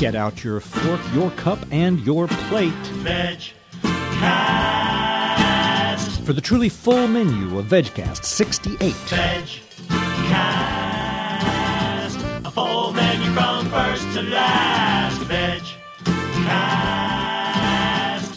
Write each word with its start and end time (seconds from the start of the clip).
Get 0.00 0.14
out 0.14 0.42
your 0.42 0.60
fork, 0.60 0.98
your 1.12 1.30
cup, 1.32 1.58
and 1.70 2.00
your 2.00 2.26
plate. 2.26 2.72
Veg 3.04 3.38
Cast. 3.82 5.52
For 6.22 6.32
the 6.32 6.40
truly 6.40 6.70
full 6.70 7.06
menu 7.06 7.58
of 7.58 7.66
VegCast 7.66 8.24
68. 8.24 8.94
Veg 8.94 9.46
Cast. 10.30 12.16
A 12.46 12.50
full 12.50 12.94
menu 12.94 13.30
from 13.34 13.68
first 13.68 14.10
to 14.14 14.22
last. 14.22 15.20
Veg 15.24 15.60
Cast. 16.46 16.79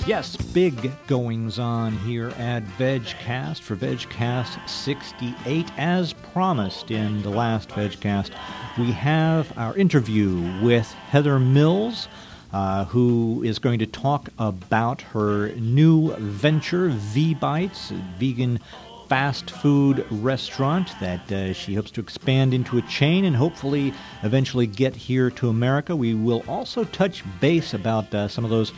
Yes, 0.05 0.35
big 0.35 0.91
goings 1.07 1.59
on 1.59 1.93
here 1.99 2.27
at 2.37 2.61
VegCast 2.77 3.61
for 3.61 3.77
VegCast 3.77 4.67
68. 4.67 5.65
As 5.77 6.11
promised 6.11 6.91
in 6.91 7.21
the 7.21 7.29
last 7.29 7.69
VegCast, 7.69 8.31
we 8.77 8.91
have 8.91 9.57
our 9.57 9.73
interview 9.77 10.61
with 10.61 10.91
Heather 10.91 11.39
Mills. 11.39 12.09
Uh, 12.51 12.85
who 12.85 13.41
is 13.43 13.57
going 13.57 13.79
to 13.79 13.87
talk 13.87 14.29
about 14.37 15.01
her 15.01 15.47
new 15.55 16.13
venture, 16.17 16.89
V 16.89 17.33
Bites, 17.33 17.89
vegan 18.19 18.59
fast 19.07 19.51
food 19.51 20.05
restaurant 20.09 20.89
that 20.99 21.31
uh, 21.31 21.53
she 21.53 21.75
hopes 21.75 21.91
to 21.91 22.01
expand 22.01 22.53
into 22.53 22.77
a 22.77 22.81
chain 22.83 23.25
and 23.25 23.35
hopefully 23.35 23.93
eventually 24.23 24.65
get 24.67 24.95
here 24.95 25.29
to 25.29 25.49
America. 25.49 25.95
We 25.95 26.13
will 26.13 26.43
also 26.47 26.83
touch 26.83 27.23
base 27.39 27.73
about 27.73 28.13
uh, 28.13 28.27
some 28.27 28.43
of 28.43 28.49
those 28.49 28.71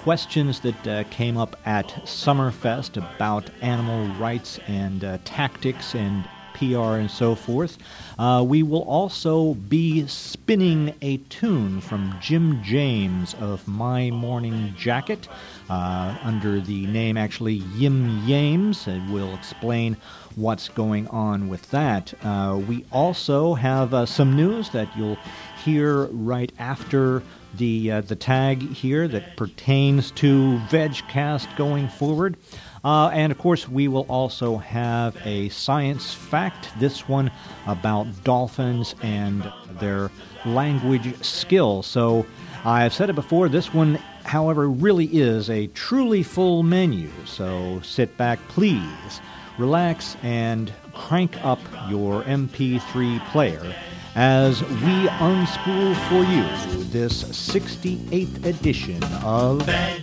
questions 0.00 0.60
that 0.60 0.86
uh, 0.88 1.04
came 1.10 1.36
up 1.36 1.54
at 1.66 1.86
Summerfest 2.04 2.96
about 2.96 3.50
animal 3.60 4.08
rights 4.18 4.58
and 4.66 5.04
uh, 5.04 5.18
tactics 5.26 5.94
and 5.94 6.24
PR 6.54 6.96
and 6.96 7.10
so 7.10 7.34
forth. 7.34 7.76
Uh, 8.18 8.42
we 8.46 8.62
will 8.62 8.84
also 8.84 9.52
be 9.54 10.06
spinning 10.06 10.94
a 11.02 11.18
tune 11.28 11.82
from 11.82 12.16
Jim 12.18 12.62
James 12.62 13.34
of 13.40 13.68
My 13.68 14.10
Morning 14.10 14.74
Jacket 14.74 15.28
uh, 15.68 16.16
under 16.22 16.62
the 16.62 16.86
name 16.86 17.18
actually 17.18 17.62
Yim 17.76 18.22
Yames. 18.26 18.86
And 18.86 19.12
we'll 19.12 19.34
explain 19.34 19.98
what's 20.34 20.70
going 20.70 21.08
on 21.08 21.50
with 21.50 21.70
that. 21.72 22.14
Uh, 22.22 22.58
we 22.66 22.86
also 22.90 23.52
have 23.52 23.92
uh, 23.92 24.06
some 24.06 24.34
news 24.34 24.70
that 24.70 24.88
you'll 24.96 25.18
hear 25.62 26.04
right 26.06 26.52
after 26.58 27.22
the 27.56 27.90
uh, 27.90 28.00
the 28.02 28.16
tag 28.16 28.62
here 28.72 29.08
that 29.08 29.36
pertains 29.36 30.10
to 30.12 30.60
VegCast 30.68 31.56
going 31.56 31.88
forward. 31.88 32.36
Uh, 32.82 33.08
and 33.08 33.30
of 33.30 33.38
course, 33.38 33.68
we 33.68 33.88
will 33.88 34.06
also 34.08 34.56
have 34.56 35.16
a 35.24 35.48
science 35.50 36.14
fact, 36.14 36.68
this 36.78 37.08
one 37.08 37.30
about 37.66 38.06
dolphins 38.24 38.94
and 39.02 39.52
their 39.78 40.10
language 40.46 41.22
skill. 41.22 41.82
So 41.82 42.24
I've 42.64 42.94
said 42.94 43.10
it 43.10 43.14
before, 43.14 43.48
this 43.48 43.74
one, 43.74 43.96
however, 44.24 44.68
really 44.68 45.06
is 45.06 45.50
a 45.50 45.66
truly 45.68 46.22
full 46.22 46.62
menu. 46.62 47.10
So 47.26 47.80
sit 47.82 48.16
back, 48.16 48.38
please, 48.48 49.20
relax, 49.58 50.16
and 50.22 50.72
crank 50.94 51.36
up 51.44 51.60
your 51.90 52.22
MP3 52.22 53.24
player 53.30 53.74
as 54.16 54.62
we 54.62 55.08
unschool 55.18 55.94
for 56.08 56.24
you 56.32 56.84
this 56.84 57.22
68th 57.22 58.44
edition 58.44 59.02
of 59.24 59.62
Veg 59.62 60.02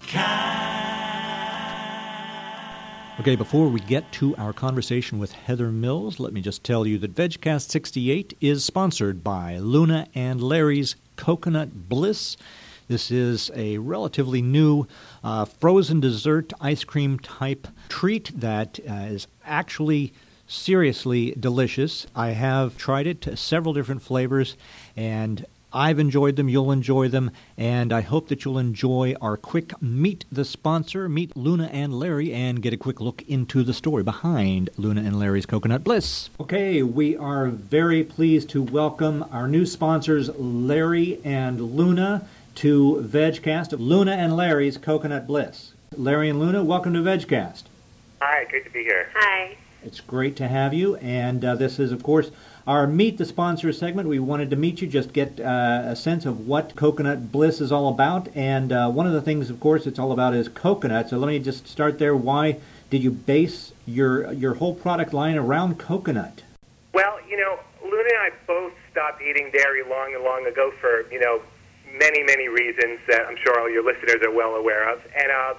Cast. 0.00 0.76
Okay, 3.20 3.36
before 3.36 3.68
we 3.68 3.80
get 3.80 4.10
to 4.12 4.34
our 4.36 4.52
conversation 4.52 5.18
with 5.18 5.32
Heather 5.32 5.70
Mills, 5.70 6.18
let 6.18 6.32
me 6.32 6.40
just 6.40 6.64
tell 6.64 6.86
you 6.86 6.98
that 6.98 7.14
VegCast 7.14 7.70
68 7.70 8.36
is 8.40 8.64
sponsored 8.64 9.22
by 9.22 9.58
Luna 9.58 10.06
and 10.14 10.42
Larry's 10.42 10.96
Coconut 11.16 11.88
Bliss. 11.88 12.36
This 12.88 13.10
is 13.10 13.50
a 13.54 13.78
relatively 13.78 14.40
new 14.40 14.86
uh, 15.24 15.44
frozen 15.44 16.00
dessert 16.00 16.52
ice 16.60 16.84
cream 16.84 17.18
type 17.18 17.66
treat 17.88 18.38
that 18.38 18.78
uh, 18.88 18.92
is 18.92 19.26
actually 19.44 20.12
seriously 20.46 21.34
delicious. 21.38 22.06
I 22.14 22.30
have 22.30 22.76
tried 22.76 23.06
it, 23.06 23.20
to 23.22 23.36
several 23.36 23.74
different 23.74 24.02
flavors, 24.02 24.56
and 24.96 25.44
I've 25.72 25.98
enjoyed 25.98 26.36
them, 26.36 26.48
you'll 26.48 26.72
enjoy 26.72 27.08
them, 27.08 27.32
and 27.58 27.92
I 27.92 28.00
hope 28.00 28.28
that 28.28 28.44
you'll 28.44 28.58
enjoy 28.58 29.14
our 29.20 29.36
quick 29.36 29.80
Meet 29.82 30.24
the 30.32 30.44
Sponsor, 30.44 31.08
Meet 31.08 31.36
Luna 31.36 31.68
and 31.72 31.92
Larry, 31.92 32.32
and 32.32 32.62
get 32.62 32.72
a 32.72 32.78
quick 32.78 33.00
look 33.00 33.22
into 33.28 33.62
the 33.62 33.74
story 33.74 34.02
behind 34.02 34.70
Luna 34.78 35.02
and 35.02 35.18
Larry's 35.18 35.44
Coconut 35.44 35.84
Bliss. 35.84 36.30
Okay, 36.40 36.82
we 36.82 37.16
are 37.16 37.48
very 37.48 38.04
pleased 38.04 38.48
to 38.50 38.62
welcome 38.62 39.24
our 39.30 39.48
new 39.48 39.66
sponsors, 39.66 40.30
Larry 40.38 41.20
and 41.24 41.60
Luna, 41.60 42.26
to 42.54 43.06
VegCast, 43.06 43.78
Luna 43.78 44.12
and 44.12 44.34
Larry's 44.34 44.78
Coconut 44.78 45.26
Bliss. 45.26 45.72
Larry 45.94 46.30
and 46.30 46.40
Luna, 46.40 46.64
welcome 46.64 46.94
to 46.94 47.00
VegCast. 47.00 47.64
Hi, 48.22 48.44
great 48.44 48.64
to 48.64 48.70
be 48.70 48.82
here. 48.82 49.10
Hi. 49.14 49.58
It's 49.86 50.00
great 50.00 50.34
to 50.36 50.48
have 50.48 50.74
you, 50.74 50.96
and 50.96 51.44
uh, 51.44 51.54
this 51.54 51.78
is, 51.78 51.92
of 51.92 52.02
course, 52.02 52.32
our 52.66 52.88
Meet 52.88 53.18
the 53.18 53.24
Sponsor 53.24 53.72
segment. 53.72 54.08
We 54.08 54.18
wanted 54.18 54.50
to 54.50 54.56
meet 54.56 54.80
you, 54.82 54.88
just 54.88 55.12
get 55.12 55.38
uh, 55.38 55.82
a 55.84 55.94
sense 55.94 56.26
of 56.26 56.48
what 56.48 56.74
Coconut 56.74 57.30
Bliss 57.30 57.60
is 57.60 57.70
all 57.70 57.90
about. 57.90 58.26
And 58.34 58.72
uh, 58.72 58.90
one 58.90 59.06
of 59.06 59.12
the 59.12 59.22
things, 59.22 59.48
of 59.48 59.60
course, 59.60 59.86
it's 59.86 60.00
all 60.00 60.10
about 60.10 60.34
is 60.34 60.48
coconut. 60.48 61.08
So 61.08 61.18
let 61.18 61.28
me 61.28 61.38
just 61.38 61.68
start 61.68 62.00
there. 62.00 62.16
Why 62.16 62.58
did 62.90 63.04
you 63.04 63.12
base 63.12 63.72
your 63.86 64.32
your 64.32 64.54
whole 64.54 64.74
product 64.74 65.12
line 65.14 65.36
around 65.36 65.78
coconut? 65.78 66.42
Well, 66.92 67.20
you 67.30 67.36
know, 67.36 67.56
Luna 67.84 67.96
and 67.96 68.18
I 68.18 68.30
both 68.44 68.72
stopped 68.90 69.22
eating 69.22 69.52
dairy 69.52 69.84
long 69.88 70.14
and 70.16 70.24
long 70.24 70.46
ago 70.46 70.72
for, 70.80 71.08
you 71.12 71.20
know, 71.20 71.40
many, 71.92 72.24
many 72.24 72.48
reasons 72.48 72.98
that 73.06 73.24
I'm 73.26 73.36
sure 73.36 73.60
all 73.60 73.70
your 73.70 73.84
listeners 73.84 74.20
are 74.24 74.34
well 74.34 74.56
aware 74.56 74.92
of. 74.92 75.00
And 75.16 75.30
uh, 75.30 75.54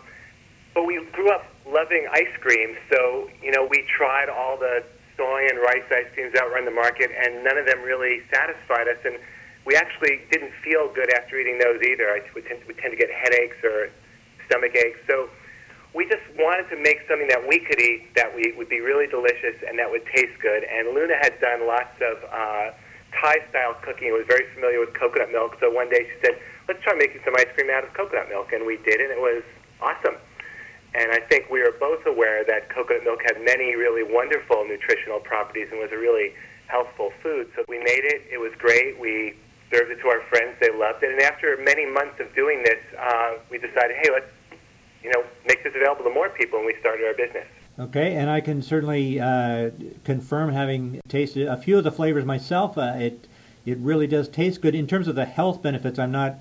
but 0.77 0.85
we 0.85 1.01
grew 1.11 1.33
up 1.33 1.41
loving 1.65 2.05
ice 2.13 2.29
cream, 2.39 2.77
so 2.93 3.25
you 3.41 3.49
know 3.49 3.65
we 3.65 3.81
tried 3.97 4.29
all 4.29 4.61
the 4.61 4.85
soy 5.17 5.41
and 5.49 5.57
rice 5.57 5.81
ice 5.89 6.05
creams 6.13 6.37
out 6.37 6.53
on 6.53 6.69
the 6.69 6.77
market, 6.77 7.09
and 7.09 7.41
none 7.41 7.57
of 7.57 7.65
them 7.65 7.81
really 7.81 8.21
satisfied 8.29 8.85
us. 8.85 9.01
And 9.01 9.17
we 9.65 9.73
actually 9.73 10.21
didn't 10.29 10.53
feel 10.61 10.93
good 10.93 11.09
after 11.17 11.41
eating 11.41 11.57
those 11.57 11.81
either. 11.81 12.13
I 12.13 12.21
would 12.29 12.45
tend, 12.45 12.61
we 12.69 12.77
tend 12.77 12.93
to 12.93 12.99
get 13.01 13.09
headaches 13.09 13.57
or 13.65 13.89
stomach 14.45 14.77
aches. 14.77 15.01
So 15.09 15.33
we 15.97 16.05
just 16.05 16.21
wanted 16.37 16.69
to 16.69 16.77
make 16.77 17.01
something 17.09 17.27
that 17.33 17.41
we 17.41 17.57
could 17.57 17.81
eat 17.81 18.13
that 18.13 18.29
we 18.29 18.53
would 18.53 18.69
be 18.69 18.77
really 18.77 19.09
delicious 19.09 19.57
and 19.65 19.81
that 19.81 19.89
would 19.89 20.05
taste 20.13 20.37
good. 20.45 20.61
And 20.61 20.93
Luna 20.93 21.17
had 21.17 21.41
done 21.41 21.65
lots 21.65 21.97
of 22.05 22.21
uh, 22.29 22.77
Thai 23.17 23.41
style 23.49 23.73
cooking. 23.81 24.13
Was 24.13 24.29
very 24.29 24.45
familiar 24.53 24.77
with 24.77 24.93
coconut 24.93 25.33
milk. 25.33 25.57
So 25.57 25.73
one 25.73 25.89
day 25.89 26.05
she 26.05 26.21
said, 26.21 26.37
"Let's 26.69 26.85
try 26.85 26.93
making 26.93 27.25
some 27.25 27.33
ice 27.33 27.49
cream 27.57 27.73
out 27.73 27.81
of 27.81 27.97
coconut 27.97 28.29
milk," 28.29 28.53
and 28.53 28.61
we 28.61 28.77
did, 28.85 29.01
and 29.01 29.09
it 29.09 29.17
was 29.17 29.41
awesome. 29.81 30.21
And 30.95 31.11
I 31.11 31.19
think 31.19 31.49
we 31.49 31.61
are 31.61 31.73
both 31.79 32.05
aware 32.05 32.43
that 32.45 32.69
coconut 32.69 33.03
milk 33.03 33.21
had 33.25 33.43
many 33.43 33.75
really 33.75 34.03
wonderful 34.03 34.65
nutritional 34.67 35.19
properties 35.19 35.67
and 35.71 35.79
was 35.79 35.91
a 35.91 35.97
really 35.97 36.33
healthful 36.67 37.11
food. 37.21 37.49
So 37.55 37.63
we 37.67 37.77
made 37.79 38.03
it. 38.03 38.23
It 38.31 38.39
was 38.39 38.51
great. 38.57 38.99
We 38.99 39.35
served 39.71 39.91
it 39.91 39.99
to 40.01 40.07
our 40.07 40.21
friends. 40.29 40.55
They 40.59 40.71
loved 40.71 41.03
it. 41.03 41.11
And 41.11 41.21
after 41.21 41.57
many 41.57 41.85
months 41.85 42.19
of 42.19 42.33
doing 42.35 42.63
this, 42.63 42.79
uh, 42.97 43.35
we 43.51 43.57
decided, 43.57 43.97
hey, 44.01 44.09
let's 44.11 44.31
you 45.03 45.11
know 45.11 45.23
make 45.47 45.63
this 45.63 45.73
available 45.75 46.03
to 46.03 46.09
more 46.09 46.29
people, 46.29 46.59
and 46.59 46.65
we 46.65 46.75
started 46.79 47.05
our 47.05 47.13
business. 47.13 47.47
Okay, 47.79 48.15
and 48.15 48.29
I 48.29 48.41
can 48.41 48.61
certainly 48.61 49.19
uh, 49.19 49.69
confirm, 50.03 50.51
having 50.51 50.99
tasted 51.07 51.47
a 51.47 51.57
few 51.57 51.77
of 51.77 51.83
the 51.83 51.91
flavors 51.91 52.25
myself, 52.25 52.77
uh, 52.77 52.93
it 52.97 53.27
it 53.65 53.77
really 53.77 54.07
does 54.07 54.27
taste 54.29 54.61
good. 54.61 54.73
In 54.73 54.87
terms 54.87 55.07
of 55.07 55.15
the 55.15 55.25
health 55.25 55.61
benefits, 55.61 55.99
I'm 55.99 56.11
not 56.11 56.39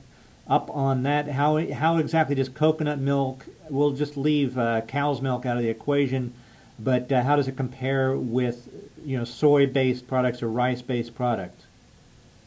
up 0.49 0.71
on 0.71 1.03
that. 1.05 1.29
How 1.29 1.65
how 1.73 1.99
exactly 1.99 2.35
does 2.35 2.49
coconut 2.49 2.99
milk? 2.99 3.47
We'll 3.69 3.93
just 3.93 4.17
leave 4.17 4.57
uh, 4.57 4.83
cow's 4.83 5.21
milk 5.21 5.47
out 5.47 5.57
of 5.57 5.63
the 5.63 5.69
equation, 5.69 6.33
but 6.79 7.11
uh, 7.11 7.23
how 7.23 7.37
does 7.37 7.49
it 7.49 7.57
compare 7.57 8.17
with 8.17 8.69
you 9.05 9.19
know 9.19 9.25
soy-based 9.25 10.07
products 10.07 10.43
or 10.43 10.49
rice-based 10.49 11.15
products? 11.15 11.65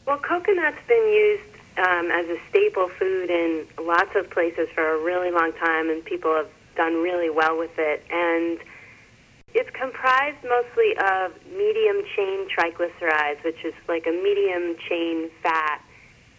Well, 0.06 0.18
coconut's 0.18 0.78
been 0.88 1.12
used 1.12 1.50
um, 1.78 2.10
as 2.10 2.26
a 2.26 2.38
staple 2.48 2.88
food 2.88 3.30
in 3.30 3.66
lots 3.80 4.10
of 4.16 4.30
places 4.30 4.68
for 4.74 4.94
a 4.94 4.98
really 4.98 5.30
long 5.30 5.52
time, 5.52 5.90
and 5.90 6.04
people 6.04 6.34
have 6.34 6.48
done 6.76 6.94
really 7.02 7.30
well 7.30 7.58
with 7.58 7.78
it. 7.78 8.04
And 8.10 8.58
it's 9.54 9.70
comprised 9.70 10.42
mostly 10.44 10.96
of 10.96 11.32
medium 11.50 12.02
chain 12.16 12.48
triglycerides, 12.48 13.44
which 13.44 13.64
is 13.64 13.74
like 13.88 14.06
a 14.06 14.12
medium 14.12 14.76
chain 14.88 15.30
fat. 15.42 15.82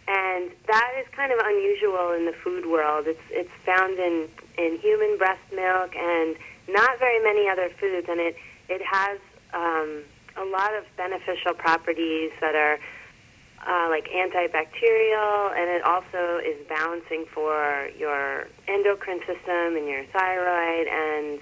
And 0.08 0.50
that 0.66 0.92
is 0.98 1.06
kind 1.14 1.32
of 1.32 1.38
unusual 1.44 2.12
in 2.12 2.26
the 2.26 2.34
food 2.42 2.66
world. 2.66 3.06
It's 3.06 3.22
it's 3.30 3.50
found 3.64 3.98
in, 3.98 4.28
in 4.58 4.78
human 4.78 5.16
breast 5.16 5.44
milk 5.54 5.94
and 5.96 6.36
not 6.68 6.98
very 6.98 7.22
many 7.22 7.48
other 7.48 7.70
foods, 7.78 8.08
and 8.08 8.20
it 8.20 8.36
it 8.68 8.82
has 8.82 9.18
um, 9.54 10.02
a 10.36 10.44
lot 10.44 10.74
of 10.74 10.84
beneficial 10.96 11.54
properties 11.54 12.32
that 12.40 12.54
are 12.54 12.78
uh, 13.66 13.88
like 13.88 14.08
antibacterial, 14.08 15.54
and 15.54 15.70
it 15.70 15.82
also 15.84 16.40
is 16.44 16.56
balancing 16.68 17.24
for 17.32 17.88
your 17.96 18.48
endocrine 18.66 19.20
system 19.20 19.76
and 19.76 19.86
your 19.86 20.04
thyroid, 20.06 20.88
and 20.88 21.40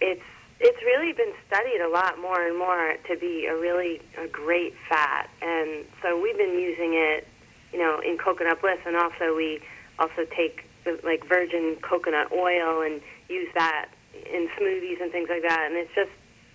it's 0.00 0.24
it's 0.58 0.82
really 0.82 1.12
been 1.12 1.32
studied 1.46 1.80
a 1.80 1.88
lot 1.88 2.18
more 2.18 2.46
and 2.46 2.58
more 2.58 2.94
to 3.08 3.16
be 3.16 3.46
a 3.46 3.56
really 3.56 4.00
a 4.18 4.26
great 4.26 4.74
fat, 4.88 5.28
and 5.42 5.84
so 6.02 6.18
we've 6.18 6.38
been 6.38 6.58
using 6.58 6.94
it 6.94 7.26
you 7.72 7.78
know, 7.78 8.00
in 8.00 8.18
Coconut 8.18 8.60
Bliss, 8.60 8.78
and 8.86 8.96
also 8.96 9.34
we 9.36 9.60
also 9.98 10.24
take 10.36 10.64
like 11.04 11.26
virgin 11.28 11.76
coconut 11.82 12.32
oil 12.32 12.82
and 12.82 13.00
use 13.28 13.48
that 13.54 13.90
in 14.14 14.48
smoothies 14.58 15.00
and 15.00 15.12
things 15.12 15.28
like 15.28 15.42
that, 15.42 15.66
and 15.66 15.76
it's 15.76 15.94
just 15.94 16.10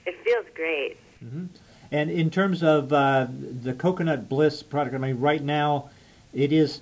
it 0.05 0.15
feels 0.23 0.45
great. 0.55 0.97
Mm-hmm. 1.23 1.45
And 1.91 2.11
in 2.11 2.29
terms 2.29 2.63
of 2.63 2.91
uh, 2.91 3.27
the 3.29 3.73
Coconut 3.73 4.27
Bliss 4.27 4.63
product, 4.63 4.95
I 4.95 4.97
mean, 4.97 5.19
right 5.19 5.43
now 5.43 5.89
it 6.33 6.51
is 6.51 6.81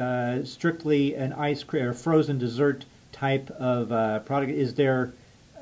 uh, 0.00 0.44
strictly 0.44 1.14
an 1.14 1.32
ice 1.32 1.62
cream 1.62 1.84
or 1.84 1.92
frozen 1.92 2.38
dessert 2.38 2.86
type 3.12 3.50
of 3.50 3.92
uh, 3.92 4.20
product. 4.20 4.52
Is 4.52 4.74
there, 4.74 5.12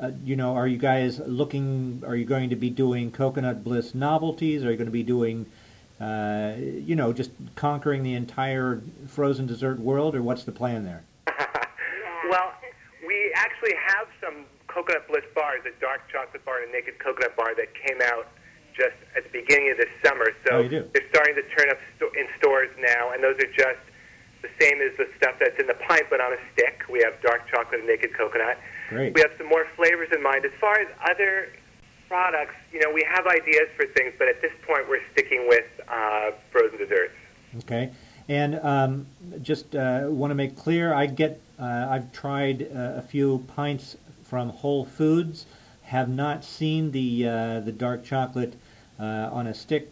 uh, 0.00 0.12
you 0.24 0.36
know, 0.36 0.54
are 0.54 0.69
you 0.69 0.78
guys 0.78 1.19
looking? 1.20 2.02
Are 2.06 2.14
you 2.14 2.24
going 2.24 2.50
to 2.50 2.56
be 2.56 2.70
doing 2.70 3.10
Coconut 3.10 3.64
Bliss 3.64 3.94
novelties? 3.94 4.64
Are 4.64 4.70
you 4.70 4.76
going 4.76 4.86
to 4.86 4.92
be 4.92 5.02
doing, 5.02 5.46
uh, 6.00 6.55
you 6.59 6.97
know, 6.97 7.12
just 7.12 7.31
conquering 7.55 8.03
the 8.03 8.15
entire 8.15 8.83
frozen 9.06 9.47
dessert 9.47 9.79
world, 9.79 10.15
or 10.15 10.23
what's 10.23 10.44
the 10.44 10.53
plan 10.53 10.85
there? 10.85 11.05
well, 12.31 12.53
we 13.06 13.33
actually 13.37 13.75
have 13.87 14.09
some 14.21 14.44
Coconut 14.67 15.06
Bliss 15.06 15.25
bars, 15.35 15.61
a 15.67 15.81
dark 15.81 16.00
chocolate 16.11 16.44
bar 16.44 16.62
and 16.62 16.71
a 16.71 16.73
naked 16.73 16.99
coconut 16.99 17.37
bar 17.37 17.55
that 17.55 17.69
came 17.75 18.00
out 18.03 18.29
just 18.73 18.97
at 19.17 19.25
the 19.25 19.33
beginning 19.33 19.71
of 19.71 19.77
this 19.77 19.93
summer. 20.05 20.33
So 20.49 20.65
oh, 20.65 20.69
they're 20.69 21.09
starting 21.12 21.37
to 21.37 21.44
turn 21.53 21.69
up 21.71 21.79
sto- 21.97 22.12
in 22.17 22.27
stores 22.39 22.71
now, 22.81 23.12
and 23.12 23.23
those 23.23 23.37
are 23.37 23.53
just 23.53 23.85
the 24.41 24.49
same 24.59 24.81
as 24.81 24.97
the 24.97 25.06
stuff 25.17 25.37
that's 25.39 25.59
in 25.61 25.67
the 25.67 25.79
pint, 25.87 26.09
but 26.11 26.21
on 26.21 26.33
a 26.33 26.41
stick. 26.53 26.83
We 26.91 27.00
have 27.05 27.21
dark 27.23 27.47
chocolate 27.49 27.81
and 27.81 27.89
naked 27.89 28.17
coconut. 28.17 28.59
Great. 28.89 29.15
We 29.15 29.21
have 29.21 29.31
some 29.39 29.49
more 29.49 29.67
flavors 29.77 30.09
in 30.11 30.23
mind. 30.23 30.44
As 30.44 30.53
far 30.61 30.81
as 30.81 30.89
other 31.05 31.53
products, 32.12 32.55
you 32.70 32.79
know, 32.79 32.93
we 32.93 33.03
have 33.11 33.26
ideas 33.26 33.69
for 33.75 33.87
things, 33.87 34.12
but 34.19 34.29
at 34.29 34.43
this 34.43 34.53
point, 34.67 34.87
we're 34.87 35.00
sticking 35.12 35.49
with 35.49 35.64
uh, 35.88 36.32
frozen 36.50 36.76
desserts. 36.76 37.14
Okay. 37.61 37.91
And 38.29 38.61
um, 38.61 39.06
just 39.41 39.75
uh, 39.75 40.03
want 40.09 40.31
to 40.31 40.35
make 40.35 40.55
clear, 40.55 40.93
I 40.93 41.06
get, 41.06 41.41
uh, 41.59 41.88
I've 41.88 42.12
tried 42.12 42.64
uh, 42.64 42.97
a 42.97 43.00
few 43.00 43.47
pints 43.56 43.97
from 44.25 44.50
Whole 44.50 44.85
Foods. 44.85 45.47
Have 45.85 46.11
not 46.11 46.44
seen 46.44 46.93
the 46.93 47.26
uh, 47.26 47.61
the 47.61 47.73
dark 47.73 48.05
chocolate 48.05 48.55
uh, 49.00 49.31
on 49.32 49.47
a 49.47 49.55
stick 49.55 49.88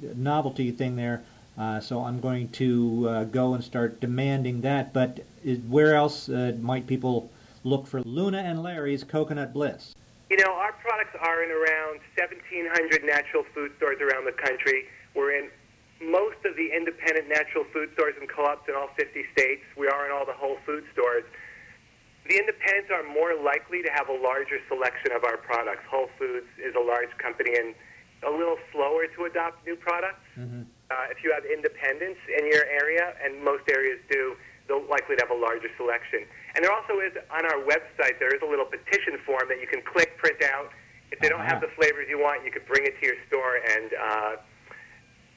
novelty 0.00 0.70
thing 0.70 0.94
there. 0.94 1.24
so 1.80 2.04
I'm 2.04 2.20
going 2.20 2.48
to 2.62 3.26
go 3.32 3.54
and 3.54 3.62
start 3.62 4.00
demanding 4.00 4.60
that. 4.60 4.92
But 4.92 5.24
is, 5.44 5.58
where 5.58 5.94
else 5.96 6.28
might 6.28 6.86
people 6.86 7.30
look 7.64 7.86
for 7.88 8.02
Luna 8.02 8.38
and 8.38 8.62
Larry's 8.62 9.04
Coconut 9.04 9.52
Bliss? 9.52 9.94
You 10.28 10.36
know, 10.36 10.52
our 10.52 10.76
products 10.84 11.16
are 11.16 11.40
in 11.40 11.48
around 11.48 12.04
1,700 12.20 13.00
natural 13.00 13.48
food 13.56 13.72
stores 13.80 13.96
around 13.96 14.28
the 14.28 14.36
country. 14.36 14.84
We're 15.16 15.32
in 15.32 15.48
most 16.04 16.36
of 16.44 16.52
the 16.54 16.68
independent 16.68 17.32
natural 17.32 17.64
food 17.72 17.88
stores 17.96 18.14
and 18.20 18.28
co-ops 18.28 18.68
in 18.68 18.76
all 18.76 18.92
50 18.92 19.08
states. 19.32 19.64
We 19.72 19.88
are 19.88 20.04
in 20.04 20.12
all 20.12 20.28
the 20.28 20.36
Whole 20.36 20.60
Food 20.68 20.84
stores. 20.92 21.24
The 22.28 22.36
independents 22.36 22.92
are 22.92 23.08
more 23.08 23.32
likely 23.40 23.80
to 23.82 23.90
have 23.96 24.12
a 24.12 24.18
larger 24.20 24.60
selection 24.68 25.16
of 25.16 25.24
our 25.24 25.40
products. 25.40 25.80
Whole 25.88 26.12
Foods 26.20 26.46
is 26.60 26.76
a 26.76 26.84
large 26.84 27.10
company 27.16 27.56
and 27.56 27.72
a 28.20 28.30
little 28.30 28.60
slower 28.70 29.08
to 29.08 29.24
adopt 29.24 29.64
new 29.64 29.80
products. 29.80 30.28
Mm-hmm. 30.36 30.68
Uh, 30.92 31.08
if 31.08 31.24
you 31.24 31.32
have 31.32 31.48
independents 31.48 32.20
in 32.28 32.44
your 32.52 32.68
area, 32.68 33.16
and 33.24 33.40
most 33.42 33.64
areas 33.72 33.96
do, 34.12 34.36
they're 34.68 34.76
likely 34.76 35.16
to 35.16 35.24
have 35.24 35.32
a 35.32 35.40
larger 35.40 35.72
selection. 35.80 36.28
And 36.58 36.64
there 36.64 36.74
also 36.74 36.98
is 36.98 37.12
on 37.30 37.46
our 37.46 37.62
website 37.62 38.18
there 38.18 38.34
is 38.34 38.42
a 38.42 38.44
little 38.44 38.64
petition 38.64 39.16
form 39.24 39.46
that 39.46 39.60
you 39.60 39.68
can 39.68 39.80
click, 39.80 40.18
print 40.18 40.42
out. 40.42 40.72
If 41.12 41.20
they 41.20 41.28
don't 41.28 41.38
uh-huh. 41.38 41.50
have 41.50 41.60
the 41.60 41.68
flavors 41.76 42.08
you 42.10 42.18
want, 42.18 42.44
you 42.44 42.50
can 42.50 42.62
bring 42.66 42.84
it 42.84 42.98
to 42.98 43.06
your 43.06 43.14
store. 43.28 43.60
And 43.64 43.92
uh, 43.94 44.38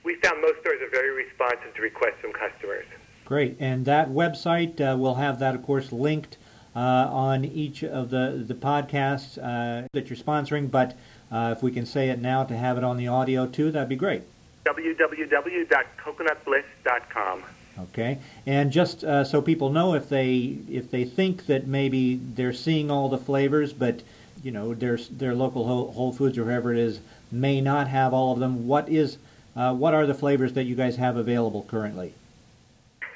we 0.04 0.16
found 0.16 0.42
most 0.42 0.62
stores 0.62 0.82
are 0.82 0.90
very 0.90 1.12
responsive 1.12 1.76
to 1.76 1.82
requests 1.84 2.22
from 2.22 2.34
customers. 2.34 2.88
Great, 3.26 3.56
and 3.60 3.86
that 3.86 4.10
website 4.10 4.82
uh, 4.82 4.98
will 4.98 5.14
have 5.14 5.38
that, 5.38 5.54
of 5.54 5.62
course, 5.62 5.92
linked 5.92 6.40
uh, 6.76 6.80
on 6.80 7.46
each 7.46 7.84
of 7.84 8.10
the, 8.10 8.44
the 8.48 8.56
podcasts 8.56 9.38
uh, 9.38 9.88
that 9.94 10.10
you're 10.10 10.18
sponsoring, 10.18 10.72
but 10.72 10.98
uh, 11.32 11.54
if 11.56 11.62
we 11.62 11.72
can 11.72 11.86
say 11.86 12.10
it 12.10 12.20
now 12.20 12.44
to 12.44 12.58
have 12.58 12.80
it 12.80 12.84
on 12.84 12.98
the 12.98 13.08
audio 13.08 13.46
too, 13.46 13.70
that'd 13.70 13.88
be 13.88 13.96
great. 13.96 14.24
www.coconutbliss.com. 14.66 17.44
Okay, 17.80 18.20
and 18.46 18.72
just 18.72 19.04
uh, 19.04 19.24
so 19.24 19.42
people 19.42 19.70
know, 19.70 19.94
if 19.94 20.10
they 20.10 20.58
if 20.70 20.92
they 20.92 21.06
think 21.06 21.46
that 21.46 21.68
maybe 21.68 22.16
they're 22.16 22.54
seeing 22.54 22.92
all 22.92 23.08
the 23.10 23.18
flavors, 23.18 23.72
but 23.74 24.04
you 24.44 24.52
know 24.52 24.74
their 24.74 24.98
their 25.10 25.34
local 25.34 25.66
Whole 25.92 26.12
Foods 26.12 26.38
or 26.38 26.44
wherever 26.44 26.74
it 26.74 26.80
is 26.80 27.00
may 27.32 27.62
not 27.62 27.88
have 27.88 28.14
all 28.14 28.34
of 28.34 28.40
them. 28.40 28.68
What 28.68 28.90
is 28.90 29.18
uh, 29.56 29.74
what 29.74 29.94
are 29.94 30.06
the 30.06 30.14
flavors 30.14 30.54
that 30.54 30.64
you 30.64 30.76
guys 30.76 30.98
have 30.98 31.16
available 31.16 31.64
currently? 31.64 32.14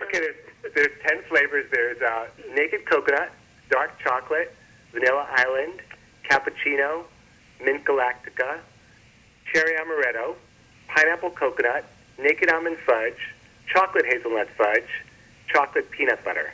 Okay, 0.02 0.20
there's, 0.20 0.74
there's 0.74 1.02
ten 1.06 1.22
flavors. 1.24 1.66
There's 1.72 2.02
uh, 2.02 2.28
naked 2.54 2.86
coconut, 2.86 3.32
dark 3.70 4.00
chocolate, 4.00 4.56
vanilla 4.94 5.28
island, 5.32 5.82
cappuccino, 6.30 7.04
mint 7.64 7.84
galactica, 7.84 8.60
cherry 9.52 9.76
amaretto, 9.78 10.36
pineapple 10.88 11.32
coconut, 11.32 11.86
naked 12.18 12.50
almond 12.50 12.78
fudge, 12.86 13.35
chocolate 13.68 14.06
hazelnut 14.06 14.50
fudge, 14.58 15.04
chocolate 15.48 15.90
peanut 15.92 16.24
butter. 16.24 16.54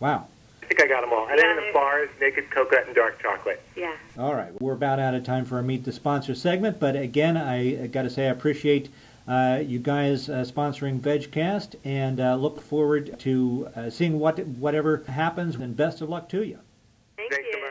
Wow. 0.00 0.26
I 0.62 0.66
think 0.66 0.82
I 0.82 0.86
got 0.86 1.02
them 1.02 1.12
all. 1.12 1.28
And 1.28 1.38
then 1.38 1.50
in 1.50 1.56
the 1.56 1.72
bars, 1.72 2.08
naked 2.20 2.50
coconut 2.50 2.86
and 2.86 2.94
dark 2.94 3.20
chocolate. 3.20 3.62
Yeah. 3.76 3.94
All 4.18 4.34
right. 4.34 4.60
We're 4.60 4.72
about 4.72 4.98
out 4.98 5.14
of 5.14 5.24
time 5.24 5.44
for 5.44 5.56
our 5.56 5.62
Meet 5.62 5.84
the 5.84 5.92
Sponsor 5.92 6.34
segment, 6.34 6.80
but 6.80 6.96
again, 6.96 7.36
I 7.36 7.86
got 7.88 8.02
to 8.02 8.10
say 8.10 8.26
I 8.26 8.30
appreciate 8.30 8.88
uh, 9.26 9.62
you 9.64 9.78
guys 9.78 10.28
uh, 10.28 10.44
sponsoring 10.44 11.00
VegCast, 11.00 11.76
and 11.84 12.20
uh, 12.20 12.34
look 12.34 12.60
forward 12.60 13.18
to 13.20 13.68
uh, 13.76 13.90
seeing 13.90 14.18
what 14.18 14.38
whatever 14.46 15.04
happens. 15.08 15.54
And 15.56 15.76
best 15.76 16.00
of 16.00 16.08
luck 16.08 16.28
to 16.30 16.42
you. 16.42 16.58
Thank 17.16 17.30
Thanks 17.30 17.48
you. 17.52 17.61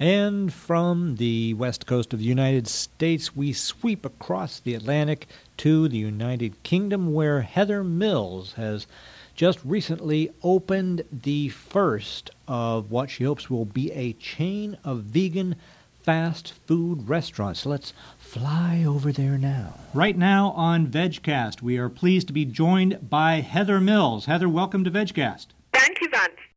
So 0.00 0.04
much. 0.04 0.12
And 0.12 0.52
from 0.52 1.16
the 1.16 1.54
west 1.54 1.86
coast 1.86 2.12
of 2.12 2.18
the 2.18 2.24
United 2.24 2.66
States, 2.66 3.36
we 3.36 3.52
sweep 3.52 4.04
across 4.04 4.60
the 4.60 4.74
Atlantic 4.74 5.28
to 5.58 5.88
the 5.88 5.98
United 5.98 6.62
Kingdom, 6.62 7.12
where 7.12 7.42
Heather 7.42 7.84
Mills 7.84 8.54
has 8.54 8.86
just 9.34 9.58
recently 9.64 10.30
opened 10.42 11.04
the 11.12 11.48
first 11.48 12.30
of 12.46 12.90
what 12.90 13.10
she 13.10 13.24
hopes 13.24 13.48
will 13.48 13.64
be 13.64 13.90
a 13.92 14.12
chain 14.14 14.76
of 14.84 15.02
vegan 15.02 15.56
fast 16.02 16.54
food 16.66 17.08
restaurants. 17.08 17.60
So 17.60 17.70
let's 17.70 17.92
fly 18.18 18.84
over 18.86 19.12
there 19.12 19.38
now. 19.38 19.78
Right 19.94 20.16
now 20.16 20.50
on 20.50 20.88
VegCast, 20.88 21.62
we 21.62 21.78
are 21.78 21.88
pleased 21.88 22.26
to 22.26 22.32
be 22.32 22.44
joined 22.44 23.08
by 23.08 23.36
Heather 23.36 23.80
Mills. 23.80 24.26
Heather, 24.26 24.48
welcome 24.48 24.84
to 24.84 24.90
VegCast. 24.90 25.46
Thank 25.72 26.00
you, 26.00 26.08
Vance. 26.08 26.09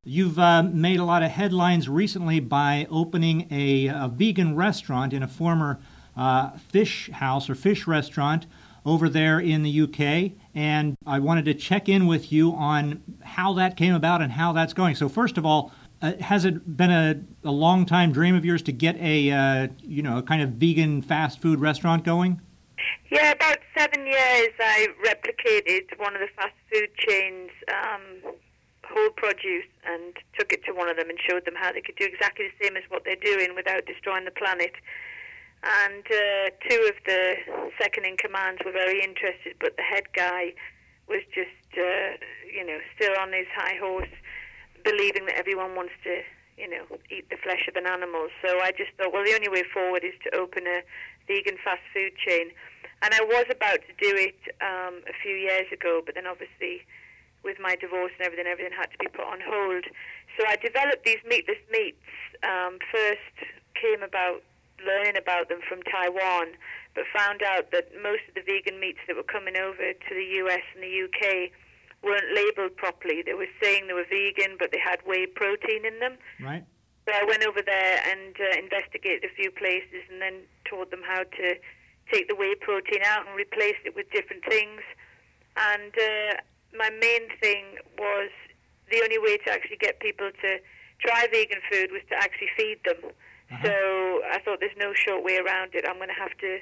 You've 0.06 0.38
uh, 0.38 0.64
made 0.64 1.00
a 1.00 1.06
lot 1.06 1.24
of 1.24 1.32
headlines 1.32 1.88
recently 1.88 2.42
by 2.42 2.88
opening 2.90 3.48
a, 3.50 3.88
a 3.88 4.12
vegan 4.14 4.54
restaurant 4.54 5.14
in 5.14 5.24
a 5.24 5.30
former 5.30 5.80
uh, 6.18 6.52
fish 6.58 7.10
house 7.10 7.50
or 7.50 7.56
fish 7.56 7.88
restaurant 7.88 8.46
over 8.86 9.08
there 9.08 9.40
in 9.40 9.64
the 9.64 9.82
UK. 9.82 10.34
And 10.54 10.98
I 11.08 11.20
wanted 11.20 11.46
to 11.46 11.54
check 11.54 11.88
in 11.88 12.06
with 12.06 12.34
you 12.34 12.52
on 12.52 13.02
how 13.22 13.54
that 13.54 13.78
came 13.78 13.94
about 13.94 14.22
and 14.22 14.34
how 14.34 14.52
that's 14.52 14.74
going. 14.74 14.96
So, 14.96 15.08
first 15.08 15.38
of 15.38 15.46
all, 15.46 15.72
uh, 16.02 16.18
has 16.18 16.44
it 16.44 16.76
been 16.76 16.92
a, 16.92 17.22
a 17.46 17.52
long 17.52 17.86
time 17.86 18.12
dream 18.12 18.36
of 18.36 18.44
yours 18.44 18.62
to 18.64 18.74
get 18.74 18.98
a 18.98 19.32
uh, 19.32 19.68
you 19.80 20.04
know 20.04 20.18
a 20.18 20.22
kind 20.22 20.42
of 20.42 20.50
vegan 20.50 21.02
fast 21.02 21.42
food 21.42 21.62
restaurant 21.62 22.04
going? 22.04 22.42
Yeah, 23.10 23.32
about 23.32 23.60
seven 23.78 24.06
years. 24.06 24.50
I 24.60 24.88
replicated 25.06 25.98
one 25.98 26.14
of 26.14 26.20
the 26.20 26.28
fast 26.36 26.56
food 26.70 26.90
chains, 26.98 27.52
um, 27.70 28.34
Whole 28.86 29.10
Produce, 29.12 29.66
and 29.86 30.14
took 30.38 30.52
it 30.52 30.64
to 30.66 30.74
one 30.74 30.90
of 30.90 30.98
them 30.98 31.10
and 31.10 31.18
showed 31.20 31.46
them 31.46 31.56
how 31.56 31.72
they 31.72 31.82
could 31.82 31.96
do 31.96 32.06
exactly 32.06 32.46
the 32.48 32.66
same 32.66 32.78
as 32.78 32.84
what 32.90 33.04
they're 33.06 33.16
doing 33.16 33.56
without 33.56 33.86
destroying 33.86 34.26
the 34.26 34.32
planet. 34.32 34.74
And 35.64 36.04
uh, 36.06 36.52
two 36.70 36.92
of 36.92 36.96
the 37.06 37.36
second 37.80 38.06
in 38.06 38.18
commands 38.18 38.62
were 38.66 38.74
very 38.74 39.02
interested, 39.02 39.56
but 39.60 39.78
the 39.78 39.84
head 39.84 40.12
guy 40.14 40.54
was 41.08 41.22
just, 41.34 41.80
uh, 41.80 42.20
you 42.52 42.66
know, 42.66 42.80
still 42.96 43.16
on 43.18 43.32
his 43.32 43.48
high 43.56 43.78
horse 43.80 44.12
believing 44.84 45.26
that 45.28 45.36
everyone 45.36 45.76
wants 45.76 45.94
to, 46.04 46.22
you 46.58 46.70
know, 46.70 46.84
eat 47.10 47.30
the 47.30 47.38
flesh 47.38 47.68
of 47.68 47.76
an 47.76 47.88
animal. 47.88 48.28
So 48.46 48.60
I 48.60 48.72
just 48.72 48.92
thought, 48.98 49.14
well, 49.14 49.24
the 49.24 49.34
only 49.34 49.50
way 49.50 49.64
forward 49.74 50.04
is 50.04 50.14
to 50.26 50.36
open 50.36 50.68
a 50.68 50.84
vegan 51.28 51.58
fast 51.64 51.82
food 51.94 52.12
chain. 52.18 52.52
And 53.02 53.14
I 53.14 53.22
was 53.24 53.46
about 53.50 53.80
to 53.88 53.94
do 54.00 54.16
it 54.16 54.36
um, 54.62 55.00
a 55.08 55.16
few 55.22 55.36
years 55.36 55.72
ago, 55.72 56.02
but 56.06 56.16
then 56.16 56.28
obviously 56.28 56.84
with 57.44 57.60
my 57.60 57.76
divorce 57.76 58.12
and 58.18 58.26
everything, 58.26 58.48
everything 58.48 58.74
had 58.76 58.92
to 58.92 58.98
be 58.98 59.08
put 59.08 59.26
on 59.28 59.40
hold. 59.44 59.86
So 60.40 60.48
I 60.48 60.56
developed 60.56 61.06
these 61.06 61.22
meatless 61.28 61.62
meats. 61.72 62.04
Um, 62.42 62.80
first 62.92 63.36
came 63.76 64.02
about 64.02 64.44
learning 64.86 65.18
about 65.18 65.50
them 65.50 65.60
from 65.68 65.84
Taiwan, 65.84 66.56
but 66.96 67.06
found 67.16 67.42
out 67.44 67.72
that 67.72 67.92
most 68.02 68.24
of 68.28 68.36
the 68.36 68.44
vegan 68.46 68.80
meats 68.80 69.00
that 69.08 69.16
were 69.16 69.28
coming 69.28 69.56
over 69.58 69.94
to 69.94 70.12
the 70.12 70.28
US 70.44 70.64
and 70.76 70.84
the 70.84 70.96
UK 71.08 71.52
weren't 72.04 72.36
labeled 72.36 72.76
properly. 72.76 73.24
They 73.24 73.34
were 73.34 73.50
saying 73.62 73.88
they 73.88 73.94
were 73.94 74.08
vegan, 74.10 74.58
but 74.60 74.72
they 74.72 74.80
had 74.80 75.00
whey 75.06 75.26
protein 75.26 75.86
in 75.86 76.00
them. 76.00 76.18
Right. 76.42 76.64
So 77.08 77.14
I 77.16 77.24
went 77.28 77.44
over 77.44 77.62
there 77.62 78.00
and 78.08 78.36
uh, 78.40 78.60
investigated 78.60 79.24
a 79.24 79.34
few 79.36 79.52
places, 79.52 80.04
and 80.12 80.22
then 80.22 80.44
taught 80.66 80.92
them 80.92 81.02
how 81.04 81.24
to 81.24 81.48
take 82.12 82.28
the 82.28 82.36
whey 82.36 82.56
protein 82.56 83.04
out 83.04 83.28
and 83.28 83.36
replace 83.36 83.80
it 83.86 83.96
with 83.96 84.10
different 84.12 84.44
things. 84.48 84.82
And 85.56 85.92
uh, 85.96 86.34
my 86.76 86.90
main 86.90 87.30
thing 87.40 87.78
was 87.98 88.30
the 88.92 89.02
only 89.02 89.18
way 89.18 89.38
to 89.38 89.50
actually 89.52 89.78
get 89.78 90.00
people 90.00 90.30
to 90.42 90.60
try 91.00 91.28
vegan 91.32 91.62
food 91.72 91.92
was 91.92 92.02
to 92.10 92.16
actually 92.16 92.50
feed 92.58 92.80
them. 92.86 93.12
Uh-huh. 93.52 93.64
So 93.66 93.74
I 94.32 94.40
thought 94.44 94.60
there's 94.60 94.78
no 94.78 94.94
short 94.94 95.24
way 95.24 95.38
around 95.38 95.76
it. 95.76 95.86
I'm 95.88 95.98
going 95.98 96.14
to 96.14 96.22
have 96.22 96.36
to 96.40 96.60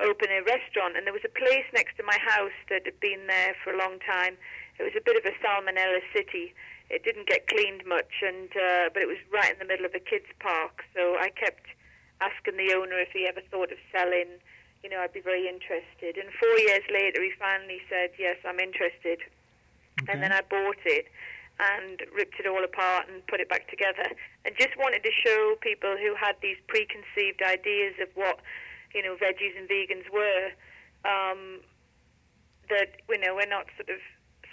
open 0.00 0.28
a 0.32 0.42
restaurant. 0.42 0.96
And 0.96 1.06
there 1.06 1.16
was 1.16 1.24
a 1.24 1.32
place 1.32 1.66
next 1.72 1.96
to 1.96 2.02
my 2.02 2.16
house 2.20 2.56
that 2.68 2.84
had 2.84 2.98
been 3.00 3.26
there 3.26 3.54
for 3.62 3.72
a 3.72 3.78
long 3.78 3.98
time. 4.04 4.36
It 4.78 4.84
was 4.84 4.96
a 4.96 5.04
bit 5.04 5.16
of 5.16 5.24
a 5.28 5.34
salmonella 5.44 6.00
city. 6.16 6.54
It 6.88 7.04
didn't 7.04 7.28
get 7.28 7.46
cleaned 7.46 7.86
much, 7.86 8.10
and 8.24 8.50
uh, 8.50 8.90
but 8.90 8.98
it 8.98 9.06
was 9.06 9.20
right 9.30 9.52
in 9.52 9.60
the 9.60 9.68
middle 9.68 9.86
of 9.86 9.94
a 9.94 10.00
kids' 10.02 10.26
park. 10.40 10.82
So 10.96 11.14
I 11.20 11.30
kept 11.30 11.62
asking 12.20 12.56
the 12.56 12.74
owner 12.74 12.98
if 12.98 13.12
he 13.12 13.28
ever 13.28 13.40
thought 13.46 13.70
of 13.70 13.78
selling. 13.92 14.42
You 14.82 14.90
know, 14.90 14.98
I'd 14.98 15.12
be 15.12 15.20
very 15.20 15.46
interested. 15.46 16.16
And 16.16 16.32
four 16.34 16.56
years 16.66 16.82
later, 16.90 17.22
he 17.22 17.30
finally 17.38 17.78
said, 17.88 18.10
"Yes, 18.18 18.38
I'm 18.42 18.58
interested." 18.58 19.22
Okay. 20.02 20.12
And 20.12 20.22
then 20.22 20.32
I 20.32 20.42
bought 20.42 20.80
it 20.84 21.06
and 21.60 22.00
ripped 22.14 22.40
it 22.40 22.46
all 22.46 22.64
apart 22.64 23.06
and 23.08 23.26
put 23.26 23.40
it 23.40 23.48
back 23.48 23.68
together. 23.68 24.08
And 24.44 24.54
just 24.56 24.76
wanted 24.78 25.04
to 25.04 25.12
show 25.12 25.56
people 25.60 25.96
who 26.00 26.14
had 26.14 26.36
these 26.40 26.56
preconceived 26.68 27.42
ideas 27.44 27.94
of 28.00 28.08
what, 28.14 28.40
you 28.94 29.02
know, 29.02 29.16
veggies 29.16 29.56
and 29.58 29.68
vegans 29.68 30.08
were, 30.08 30.56
um, 31.04 31.60
that, 32.70 33.04
you 33.08 33.18
know, 33.18 33.34
we're 33.34 33.50
not 33.50 33.66
sort 33.76 33.90
of 33.90 34.00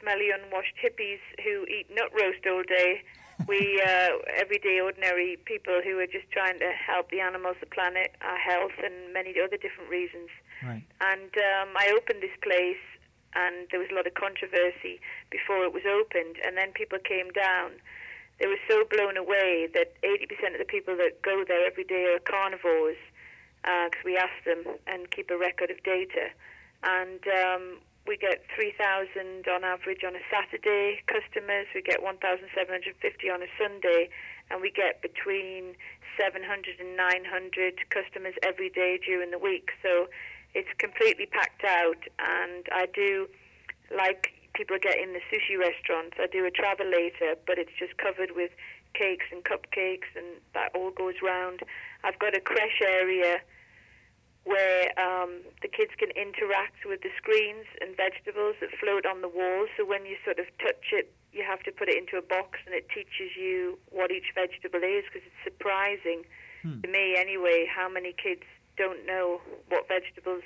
smelly, 0.01 0.30
unwashed 0.32 0.75
hippies 0.84 1.24
who 1.44 1.66
eat 1.66 1.88
nut 1.94 2.12
roast 2.13 2.46
all 2.46 2.63
day. 2.63 3.01
We, 3.48 3.80
uh, 3.80 4.18
everyday, 4.36 4.82
ordinary 4.82 5.38
people 5.46 5.80
who 5.86 6.00
are 6.00 6.08
just 6.08 6.30
trying 6.32 6.58
to 6.60 6.72
help 6.74 7.12
the 7.12 7.22
animals, 7.22 7.56
the 7.62 7.68
planet, 7.68 8.12
our 8.20 8.36
health, 8.36 8.74
and 8.84 9.13
many 9.13 9.36
other 9.39 9.56
different 9.56 9.92
reasons. 9.92 10.27
Right. 10.66 10.84
And 11.00 11.32
um, 11.38 11.70
I 11.77 11.94
opened 11.96 12.24
this 12.24 12.36
place, 12.42 12.82
and 13.36 13.67
there 13.72 13.79
was 13.79 13.89
a 13.91 13.96
lot 13.96 14.07
of 14.07 14.13
controversy 14.13 15.00
before 15.29 15.63
it 15.63 15.74
was 15.74 15.84
opened. 15.86 16.38
And 16.46 16.57
then 16.57 16.72
people 16.72 17.00
came 17.00 17.31
down. 17.31 17.72
They 18.39 18.48
were 18.48 18.62
so 18.69 18.84
blown 18.89 19.17
away 19.17 19.67
that 19.74 20.00
80% 20.01 20.53
of 20.53 20.60
the 20.60 20.69
people 20.69 20.96
that 20.98 21.22
go 21.22 21.43
there 21.48 21.65
every 21.65 21.84
day 21.84 22.13
are 22.13 22.19
carnivores, 22.19 22.98
because 23.63 24.05
we 24.05 24.17
ask 24.17 24.34
them 24.46 24.63
and 24.86 25.10
keep 25.12 25.29
a 25.29 25.38
record 25.38 25.72
of 25.72 25.81
data. 25.84 26.29
And 26.84 27.22
um, 27.27 27.63
we 28.07 28.15
get 28.15 28.46
3,000 28.55 29.48
on 29.50 29.63
average 29.63 30.03
on 30.05 30.15
a 30.15 30.24
Saturday 30.31 31.01
customers. 31.07 31.67
We 31.75 31.81
get 31.81 32.01
1,750 32.01 33.29
on 33.29 33.41
a 33.41 33.50
Sunday, 33.60 34.10
and 34.50 34.62
we 34.62 34.72
get 34.72 35.01
between 35.01 35.75
700 36.15 36.79
and 36.79 36.96
900 36.96 37.89
customers 37.89 38.34
every 38.41 38.69
day 38.69 39.00
during 39.03 39.31
the 39.31 39.38
week. 39.38 39.69
So 39.84 40.07
it's 40.54 40.70
completely 40.77 41.25
packed 41.25 41.63
out, 41.63 42.01
and 42.20 42.66
I 42.72 42.88
do 42.94 43.27
like 43.96 44.34
people 44.54 44.77
get 44.82 44.98
in 44.98 45.13
the 45.13 45.22
sushi 45.30 45.58
restaurants. 45.58 46.18
I 46.20 46.27
do 46.27 46.46
a 46.46 46.51
travelator, 46.51 47.38
but 47.46 47.58
it's 47.58 47.72
just 47.77 47.98
covered 47.98 48.32
with 48.36 48.51
cakes 48.94 49.25
and 49.32 49.44
cupcakes, 49.44 50.10
and 50.16 50.25
that 50.54 50.72
all 50.74 50.92
goes 50.92 51.16
round. 51.22 51.62
I've 52.04 52.18
got 52.20 52.36
a 52.36 52.39
creche 52.39 52.82
area 52.82 53.39
where 54.46 54.98
um, 54.98 55.44
the 55.62 55.68
kids 55.68 55.92
can 56.00 56.10
interact 56.12 56.86
with 56.86 57.01
the 57.01 57.10
screens 57.18 57.66
and 57.82 57.96
vegetables 57.98 58.56
that 58.62 58.70
float 58.80 59.06
on 59.06 59.22
the 59.22 59.27
walls. 59.27 59.68
So 59.75 59.86
when 59.86 60.06
you 60.06 60.16
sort 60.24 60.39
of 60.39 60.46
touch 60.58 60.94
it, 60.94 61.12
you 61.34 61.44
have 61.44 61.62
to 61.63 61.72
put 61.72 61.89
it 61.89 61.98
into 61.98 62.18
a 62.18 62.22
box, 62.22 62.58
and 62.66 62.74
it 62.74 62.88
teaches 62.89 63.36
you 63.38 63.77
what 63.92 64.10
each 64.10 64.32
vegetable 64.34 64.82
is 64.82 65.04
because 65.06 65.27
it's 65.27 65.44
surprising 65.44 66.24
Hmm. 66.63 66.82
to 66.82 66.88
me 66.88 67.16
anyway 67.16 67.68
how 67.70 67.88
many 67.88 68.13
kids 68.13 68.42
don't 68.77 69.05
know 69.05 69.41
what 69.69 69.88
vegetables, 69.88 70.43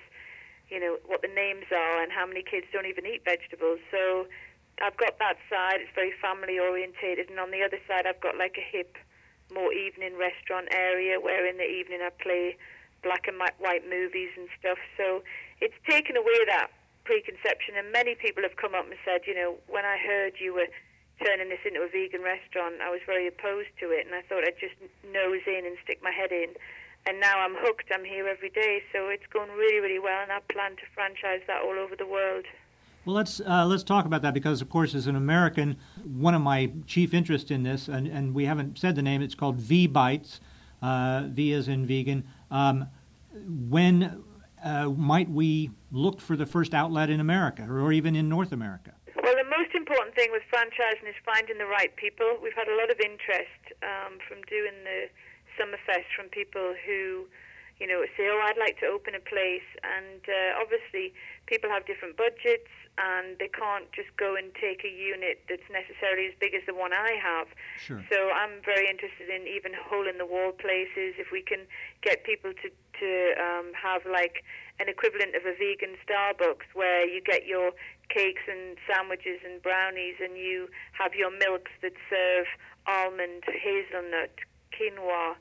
you 0.70 0.80
know, 0.80 0.98
what 1.06 1.22
the 1.22 1.28
names 1.28 1.66
are, 1.72 2.02
and 2.02 2.12
how 2.12 2.26
many 2.26 2.44
kids 2.44 2.66
don't 2.72 2.86
even 2.88 3.06
eat 3.06 3.24
vegetables. 3.24 3.80
So 3.92 4.28
I've 4.82 4.98
got 4.98 5.20
that 5.20 5.38
side; 5.50 5.82
it's 5.82 5.94
very 5.94 6.14
family 6.22 6.58
orientated, 6.58 7.30
and 7.30 7.40
on 7.40 7.52
the 7.52 7.64
other 7.64 7.80
side, 7.88 8.08
I've 8.08 8.22
got 8.22 8.38
like 8.38 8.58
a 8.58 8.66
hip, 8.66 8.98
more 9.54 9.72
evening 9.74 10.18
restaurant 10.18 10.70
area 10.72 11.20
where 11.20 11.46
in 11.46 11.58
the 11.58 11.68
evening 11.68 12.00
I 12.02 12.10
play 12.10 12.58
black 13.04 13.28
and 13.28 13.38
white 13.38 13.88
movies 13.90 14.30
and 14.38 14.48
stuff. 14.60 14.78
So 14.98 15.24
it's 15.60 15.78
taken 15.90 16.16
away 16.16 16.46
that 16.48 16.70
preconception, 17.04 17.76
and 17.78 17.92
many 17.92 18.16
people 18.16 18.44
have 18.44 18.56
come 18.56 18.76
up 18.76 18.86
and 18.86 18.98
said, 19.04 19.26
you 19.26 19.36
know, 19.36 19.58
when 19.68 19.86
I 19.86 19.98
heard 19.98 20.34
you 20.40 20.54
were 20.54 20.70
turning 21.26 21.50
this 21.50 21.62
into 21.66 21.82
a 21.82 21.90
vegan 21.90 22.22
restaurant, 22.22 22.82
I 22.82 22.90
was 22.90 23.02
very 23.06 23.28
opposed 23.28 23.74
to 23.80 23.90
it, 23.92 24.06
and 24.06 24.16
I 24.16 24.22
thought 24.26 24.46
I'd 24.46 24.58
just 24.58 24.78
nose 25.06 25.46
in 25.46 25.66
and 25.66 25.78
stick 25.84 26.02
my 26.02 26.12
head 26.12 26.32
in. 26.32 26.54
And 27.08 27.20
now 27.20 27.40
I'm 27.40 27.56
hooked. 27.58 27.86
I'm 27.92 28.06
here 28.06 28.28
every 28.28 28.50
day, 28.50 28.84
so 28.94 29.10
it's 29.10 29.26
going 29.34 29.50
really, 29.52 29.80
really 29.80 30.00
well, 30.00 30.22
and 30.22 30.32
I 30.32 30.40
plan 30.54 30.72
to 30.72 30.84
franchise 30.94 31.42
that 31.48 31.62
all 31.64 31.78
over 31.80 31.96
the 31.96 32.06
world. 32.06 32.46
Well, 33.06 33.16
let's 33.16 33.42
uh, 33.42 33.66
let's 33.66 33.84
talk 33.84 34.06
about 34.06 34.22
that 34.22 34.36
because, 34.36 34.62
of 34.62 34.70
course, 34.70 34.94
as 34.94 35.08
an 35.08 35.16
American, 35.16 35.78
one 36.06 36.36
of 36.36 36.42
my 36.42 36.72
chief 36.86 37.16
interests 37.16 37.50
in 37.50 37.64
this, 37.64 37.88
and, 37.88 38.08
and 38.08 38.36
we 38.36 38.46
haven't 38.46 38.78
said 38.78 38.96
the 38.96 39.02
name. 39.02 39.24
It's 39.24 39.34
called 39.34 39.56
V 39.56 39.88
Bites. 39.88 40.40
Uh, 40.84 41.24
v 41.30 41.54
is 41.54 41.68
in 41.68 41.86
vegan. 41.86 42.24
Um, 42.52 42.88
when 43.70 44.24
uh, 44.64 44.90
might 44.90 45.30
we 45.30 45.72
look 45.92 46.22
for 46.22 46.36
the 46.36 46.46
first 46.46 46.74
outlet 46.74 47.10
in 47.10 47.20
America, 47.20 47.66
or 47.68 47.92
even 47.92 48.16
in 48.16 48.30
North 48.30 48.52
America? 48.52 48.92
Well, 49.24 49.36
the 49.36 49.50
most 49.50 49.74
important 49.74 50.16
thing 50.16 50.30
with 50.32 50.44
franchising 50.54 51.10
is 51.10 51.16
finding 51.26 51.58
the 51.58 51.66
right 51.66 51.96
people. 51.96 52.38
We've 52.42 52.54
had 52.54 52.68
a 52.68 52.78
lot 52.78 52.92
of 52.92 53.00
interest 53.00 53.74
um, 53.82 54.20
from 54.28 54.42
doing 54.50 54.74
the 54.84 55.10
Summerfest 55.92 56.06
from 56.16 56.30
people 56.30 56.74
who, 56.86 57.28
you 57.80 57.88
know, 57.88 58.04
say, 58.18 58.28
"Oh, 58.30 58.42
I'd 58.44 58.58
like 58.58 58.80
to 58.80 58.86
open 58.88 59.16
a 59.16 59.20
place," 59.20 59.68
and 59.84 60.22
uh, 60.28 60.62
obviously 60.62 61.14
people 61.48 61.70
have 61.70 61.86
different 61.86 62.18
budgets 62.18 62.70
and 62.98 63.40
they 63.40 63.48
can't 63.48 63.92
just 63.94 64.12
go 64.18 64.36
and 64.36 64.54
take 64.54 64.84
a 64.84 64.92
unit 64.92 65.40
that's 65.48 65.66
necessarily 65.72 66.28
as 66.28 66.34
big 66.40 66.54
as 66.54 66.62
the 66.68 66.76
one 66.76 66.92
I 66.92 67.16
have. 67.16 67.48
Sure. 67.80 68.04
So 68.12 68.30
I'm 68.32 68.62
very 68.66 68.90
interested 68.90 69.30
in 69.30 69.48
even 69.48 69.72
hole 69.74 70.08
in 70.08 70.18
the 70.18 70.26
wall 70.26 70.52
places. 70.52 71.16
If 71.16 71.32
we 71.32 71.42
can 71.42 71.66
get 72.04 72.24
people 72.24 72.52
to 72.52 72.68
to 73.00 73.34
um, 73.40 73.72
have 73.74 74.06
like 74.06 74.44
an 74.80 74.90
equivalent 74.90 75.36
of 75.36 75.46
a 75.46 75.56
vegan 75.56 75.96
Starbucks 76.06 76.70
where 76.74 77.08
you 77.08 77.22
get 77.22 77.48
your 77.48 77.72
cakes 78.10 78.44
and 78.48 78.78
sandwiches 78.86 79.40
and 79.46 79.62
brownies 79.62 80.16
and 80.22 80.38
you 80.38 80.68
have 80.94 81.16
your 81.16 81.32
milks 81.32 81.72
that 81.82 81.94
serve 82.10 82.46
almond, 82.88 83.44
hazelnut, 83.46 84.36
quinoa, 84.74 85.36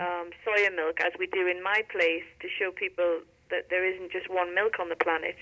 um, 0.00 0.30
soya 0.46 0.74
milk, 0.74 0.98
as 1.00 1.12
we 1.18 1.26
do 1.28 1.46
in 1.46 1.62
my 1.62 1.82
place, 1.90 2.24
to 2.40 2.48
show 2.58 2.70
people 2.72 3.20
that 3.50 3.68
there 3.70 3.84
isn't 3.84 4.10
just 4.12 4.28
one 4.30 4.54
milk 4.54 4.74
on 4.80 4.88
the 4.88 4.96
planet. 4.96 5.36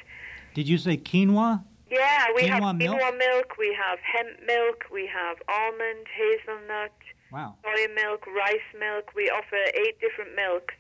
Did 0.54 0.68
you 0.68 0.78
say 0.78 0.96
quinoa? 0.96 1.64
Yeah, 1.90 2.26
we 2.34 2.46
have 2.48 2.62
Quinoa 2.62 2.76
milk? 2.76 3.00
quinoa 3.00 3.18
milk, 3.18 3.58
we 3.58 3.76
have 3.78 3.98
hemp 4.00 4.40
milk, 4.46 4.84
we 4.92 5.06
have 5.12 5.36
almond, 5.48 6.06
hazelnut, 6.16 6.92
Wow. 7.30 7.56
soy 7.62 7.86
milk, 7.94 8.26
rice 8.26 8.68
milk. 8.78 9.12
We 9.14 9.28
offer 9.30 9.56
eight 9.74 10.00
different 10.00 10.34
milks. 10.36 10.74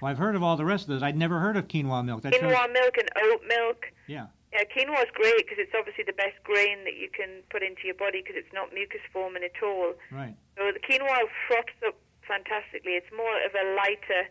Well, 0.00 0.10
I've 0.10 0.18
heard 0.18 0.36
of 0.36 0.42
all 0.42 0.56
the 0.56 0.64
rest 0.64 0.84
of 0.84 0.88
those. 0.88 1.02
I'd 1.02 1.16
never 1.16 1.40
heard 1.40 1.56
of 1.56 1.68
quinoa 1.68 2.04
milk. 2.04 2.22
That's 2.22 2.36
Quinoa 2.36 2.72
milk 2.72 2.94
and 2.98 3.08
oat 3.24 3.40
milk. 3.48 3.86
yeah. 4.06 4.26
Yeah, 4.52 4.64
quinoa 4.64 5.02
is 5.04 5.10
great 5.12 5.36
because 5.44 5.58
it's 5.60 5.74
obviously 5.78 6.04
the 6.06 6.14
best 6.16 6.36
grain 6.42 6.84
that 6.84 6.96
you 6.96 7.10
can 7.12 7.42
put 7.50 7.62
into 7.62 7.82
your 7.84 7.94
body 7.96 8.22
because 8.22 8.36
it's 8.36 8.52
not 8.54 8.72
mucus 8.72 9.00
forming 9.12 9.42
at 9.44 9.52
all. 9.62 9.92
Right. 10.10 10.34
So 10.56 10.72
the 10.72 10.80
quinoa 10.80 11.28
froths 11.46 11.76
up 11.86 11.96
fantastically. 12.28 12.92
It's 12.92 13.10
more 13.16 13.36
of 13.44 13.52
a 13.56 13.64
lighter 13.74 14.22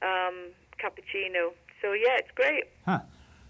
um, 0.00 0.52
cappuccino. 0.78 1.52
So 1.82 1.92
yeah, 1.92 2.16
it's 2.16 2.30
great. 2.34 2.64
Huh. 2.86 3.00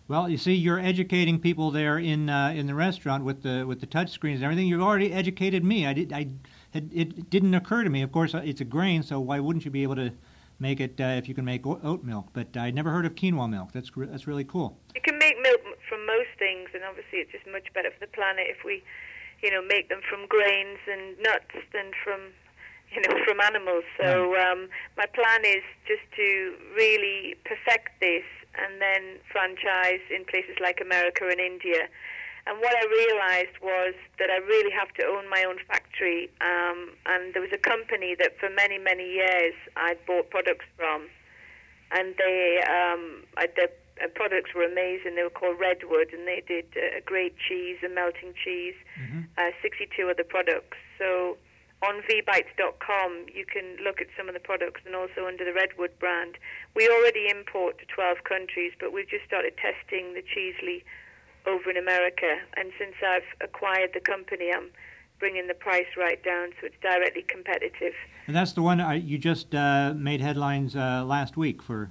Well, 0.08 0.28
you 0.28 0.36
see, 0.36 0.54
you're 0.54 0.80
educating 0.80 1.38
people 1.38 1.70
there 1.70 1.98
in 1.98 2.28
uh, 2.28 2.52
in 2.56 2.66
the 2.66 2.74
restaurant 2.74 3.24
with 3.24 3.42
the 3.42 3.64
with 3.66 3.80
the 3.80 3.86
touch 3.86 4.10
screens 4.10 4.38
and 4.38 4.44
everything. 4.44 4.66
You've 4.66 4.82
already 4.82 5.12
educated 5.12 5.64
me. 5.64 5.86
I 5.86 5.92
did. 5.92 6.12
I 6.12 6.28
it, 6.72 6.84
it 6.92 7.30
didn't 7.30 7.54
occur 7.54 7.84
to 7.84 7.90
me. 7.90 8.02
Of 8.02 8.10
course, 8.10 8.34
uh, 8.34 8.42
it's 8.44 8.60
a 8.60 8.64
grain, 8.64 9.02
so 9.02 9.20
why 9.20 9.38
wouldn't 9.38 9.64
you 9.64 9.70
be 9.70 9.82
able 9.82 9.96
to 9.96 10.10
make 10.58 10.80
it 10.80 11.00
uh, 11.00 11.20
if 11.20 11.28
you 11.28 11.34
can 11.34 11.44
make 11.44 11.66
oat 11.66 12.02
milk? 12.02 12.28
But 12.32 12.56
I'd 12.56 12.74
never 12.74 12.90
heard 12.90 13.06
of 13.06 13.14
quinoa 13.14 13.48
milk. 13.48 13.70
That's 13.72 13.90
that's 13.94 14.26
really 14.26 14.44
cool. 14.44 14.76
You 14.94 15.02
can 15.02 15.18
make 15.18 15.36
milk 15.40 15.60
from 15.88 16.06
most 16.06 16.32
things, 16.38 16.70
and 16.74 16.82
obviously 16.84 17.18
it's 17.20 17.32
just 17.32 17.46
much 17.46 17.68
better 17.74 17.90
for 17.90 18.00
the 18.00 18.10
planet 18.12 18.46
if 18.48 18.64
we, 18.64 18.82
you 19.42 19.50
know, 19.50 19.62
make 19.62 19.88
them 19.88 20.00
from 20.08 20.26
grains 20.26 20.80
and 20.90 21.18
nuts 21.20 21.52
than 21.72 21.92
from, 22.02 22.32
you 22.94 23.00
know, 23.02 23.14
from 23.24 23.40
animals. 23.40 23.84
So 24.00 24.36
um, 24.36 24.68
my 24.96 25.06
plan 25.06 25.44
is 25.44 25.64
just 25.86 26.02
to 26.16 26.54
really 26.76 27.34
perfect 27.44 28.00
this 28.00 28.24
and 28.54 28.80
then 28.80 29.18
franchise 29.30 30.04
in 30.14 30.24
places 30.24 30.56
like 30.60 30.80
America 30.80 31.24
and 31.30 31.40
India. 31.40 31.88
And 32.46 32.58
what 32.58 32.74
I 32.74 32.84
realized 32.84 33.56
was 33.62 33.94
that 34.18 34.28
I 34.28 34.38
really 34.44 34.72
have 34.72 34.92
to 34.94 35.06
own 35.06 35.30
my 35.30 35.44
own 35.46 35.58
factory. 35.68 36.28
Um, 36.40 36.90
and 37.06 37.32
there 37.34 37.40
was 37.40 37.52
a 37.54 37.58
company 37.58 38.16
that 38.18 38.36
for 38.38 38.50
many, 38.50 38.78
many 38.78 39.08
years 39.08 39.54
I'd 39.76 40.04
bought 40.06 40.30
products 40.30 40.66
from 40.76 41.08
and 41.92 42.14
they 42.16 42.60
um, 42.64 43.24
uh, 43.36 43.46
the 43.54 43.68
uh, 44.02 44.08
products 44.14 44.50
were 44.54 44.64
amazing. 44.64 45.14
They 45.14 45.22
were 45.22 45.30
called 45.30 45.60
Redwood, 45.60 46.12
and 46.12 46.26
they 46.26 46.42
did 46.46 46.66
a 46.76 47.00
great 47.00 47.34
cheese, 47.36 47.76
a 47.84 47.88
melting 47.88 48.34
cheese, 48.42 48.74
uh, 49.38 49.50
62 49.60 50.08
other 50.08 50.24
products. 50.24 50.76
So 50.98 51.36
on 51.82 52.02
vbites.com, 52.08 53.26
you 53.34 53.44
can 53.44 53.76
look 53.82 54.00
at 54.00 54.06
some 54.16 54.28
of 54.28 54.34
the 54.34 54.40
products, 54.40 54.80
and 54.86 54.94
also 54.94 55.26
under 55.26 55.44
the 55.44 55.52
Redwood 55.52 55.98
brand. 55.98 56.38
We 56.76 56.88
already 56.88 57.28
import 57.28 57.78
to 57.78 57.86
12 57.86 58.24
countries, 58.24 58.72
but 58.78 58.92
we've 58.92 59.08
just 59.08 59.24
started 59.24 59.54
testing 59.58 60.14
the 60.14 60.22
Cheezly 60.22 60.84
over 61.46 61.70
in 61.70 61.76
America. 61.76 62.38
And 62.56 62.70
since 62.78 62.94
I've 63.04 63.26
acquired 63.40 63.90
the 63.94 64.00
company, 64.00 64.50
I'm 64.54 64.70
bringing 65.18 65.46
the 65.48 65.54
price 65.54 65.86
right 65.96 66.22
down 66.24 66.50
so 66.60 66.66
it's 66.66 66.76
directly 66.82 67.22
competitive. 67.22 67.94
And 68.26 68.34
that's 68.34 68.52
the 68.52 68.62
one 68.62 68.80
I, 68.80 68.94
you 68.94 69.18
just 69.18 69.54
uh, 69.54 69.92
made 69.96 70.20
headlines 70.20 70.76
uh, 70.76 71.04
last 71.04 71.36
week 71.36 71.62
for. 71.62 71.90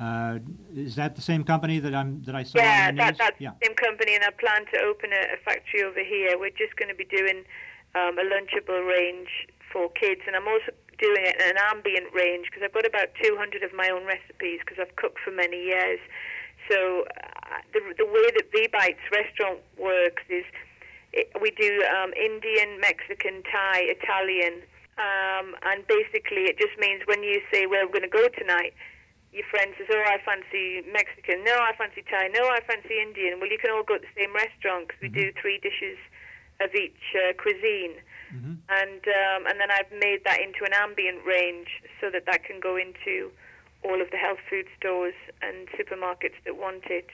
Uh, 0.00 0.38
is 0.76 0.94
that 0.94 1.16
the 1.16 1.22
same 1.22 1.42
company 1.42 1.80
that 1.80 1.92
I'm 1.92 2.22
that 2.22 2.36
I 2.36 2.44
saw? 2.44 2.58
Yeah, 2.58 2.92
that, 2.92 3.18
that's 3.18 3.40
yeah. 3.40 3.50
the 3.60 3.66
same 3.66 3.74
company, 3.74 4.14
and 4.14 4.22
I 4.22 4.30
plan 4.30 4.64
to 4.72 4.80
open 4.82 5.10
a, 5.12 5.34
a 5.34 5.36
factory 5.44 5.82
over 5.82 6.04
here. 6.04 6.38
We're 6.38 6.50
just 6.50 6.76
going 6.76 6.88
to 6.88 6.94
be 6.94 7.04
doing 7.04 7.42
um, 7.94 8.18
a 8.18 8.24
lunchable 8.24 8.86
range 8.86 9.48
for 9.72 9.88
kids, 9.92 10.22
and 10.26 10.36
I'm 10.36 10.48
also 10.48 10.72
doing 10.98 11.24
it 11.24 11.36
in 11.38 11.54
an 11.54 11.60
ambient 11.70 12.10
range 12.12 12.50
because 12.50 12.62
I've 12.64 12.74
got 12.74 12.86
about 12.86 13.14
200 13.22 13.62
of 13.62 13.72
my 13.72 13.88
own 13.88 14.04
recipes 14.04 14.60
because 14.60 14.82
I've 14.82 14.94
cooked 14.96 15.20
for 15.22 15.30
many 15.30 15.62
years. 15.62 16.00
So 16.68 17.06
uh, 17.06 17.62
the 17.72 17.80
the 17.96 18.04
way 18.04 18.26
that 18.34 18.50
V 18.52 18.68
Bites 18.68 19.00
restaurant 19.12 19.60
works 19.78 20.22
is 20.28 20.44
it, 21.12 21.32
we 21.40 21.50
do 21.56 21.82
um, 21.88 22.12
Indian, 22.12 22.80
Mexican, 22.80 23.40
Thai, 23.48 23.88
Italian, 23.88 24.60
um, 25.00 25.56
and 25.64 25.86
basically 25.86 26.44
it 26.50 26.58
just 26.58 26.76
means 26.76 27.02
when 27.06 27.22
you 27.22 27.40
say, 27.52 27.64
"Well, 27.64 27.86
we're 27.86 28.02
going 28.02 28.10
to 28.10 28.12
go 28.12 28.28
tonight," 28.28 28.74
your 29.32 29.46
friend 29.48 29.72
says, 29.78 29.88
"Oh, 29.88 30.04
I 30.04 30.20
fancy 30.20 30.84
Mexican. 30.92 31.40
No, 31.44 31.56
I 31.56 31.72
fancy 31.78 32.04
Thai. 32.04 32.28
No, 32.36 32.44
I 32.52 32.60
fancy 32.68 33.00
Indian." 33.00 33.40
Well, 33.40 33.48
you 33.48 33.58
can 33.58 33.70
all 33.70 33.86
go 33.86 33.96
to 33.96 34.04
the 34.04 34.14
same 34.18 34.34
restaurant 34.34 34.88
because 34.88 35.00
we 35.00 35.08
do 35.08 35.32
three 35.40 35.56
dishes 35.64 35.96
of 36.60 36.74
each 36.74 37.14
uh, 37.14 37.32
cuisine, 37.38 37.94
Mhm. 38.34 38.58
and 38.68 39.02
um, 39.08 39.46
and 39.46 39.60
then 39.60 39.70
I've 39.70 39.90
made 39.92 40.24
that 40.24 40.40
into 40.40 40.64
an 40.64 40.74
ambient 40.74 41.24
range 41.24 41.68
so 42.00 42.10
that 42.10 42.26
that 42.26 42.44
can 42.44 42.60
go 42.60 42.76
into 42.76 43.30
all 43.84 44.00
of 44.02 44.10
the 44.10 44.16
health 44.18 44.40
food 44.50 44.66
stores 44.76 45.14
and 45.40 45.68
supermarkets 45.78 46.34
that 46.44 46.56
want 46.56 46.84
it, 46.90 47.08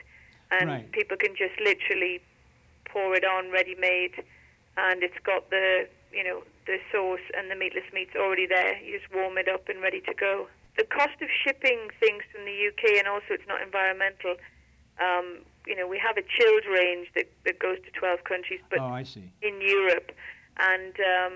and 0.51 0.69
Right. 0.69 0.93
people 0.93 1.17
can 1.17 1.37
just 1.37 1.59
literally 1.61 2.21
pour 2.89 3.15
it 3.15 3.25
on 3.25 3.51
ready 3.51 3.75
made, 3.75 4.15
and 4.77 5.03
it's 5.03 5.19
got 5.25 5.51
the 5.51 5.89
you 6.11 6.25
know 6.25 6.43
the 6.67 6.81
sauce 6.91 7.27
and 7.37 7.51
the 7.51 7.55
meatless 7.55 7.93
meats 7.93 8.17
already 8.17 8.47
there. 8.47 8.79
You 8.79 8.99
just 8.99 9.13
warm 9.13 9.37
it 9.37 9.49
up 9.49 9.69
and 9.69 9.83
ready 9.83 10.01
to 10.03 10.15
go. 10.15 10.49
The 10.77 10.85
cost 10.85 11.21
of 11.21 11.29
shipping 11.31 11.91
things 12.01 12.25
from 12.33 12.45
the 12.47 12.57
UK 12.69 12.99
and 12.99 13.07
also 13.07 13.35
it's 13.37 13.47
not 13.47 13.61
environmental. 13.63 14.37
Um, 15.01 15.41
you 15.67 15.75
know, 15.75 15.87
we 15.89 15.99
have 15.99 16.17
a 16.17 16.23
chilled 16.23 16.67
range 16.71 17.09
that, 17.15 17.27
that 17.45 17.59
goes 17.59 17.79
to 17.85 17.91
12 17.99 18.25
countries, 18.25 18.61
but 18.71 18.79
oh, 18.81 18.87
I 18.87 19.03
see. 19.03 19.25
in 19.43 19.61
Europe. 19.61 20.13
And 20.61 20.95
um, 21.01 21.35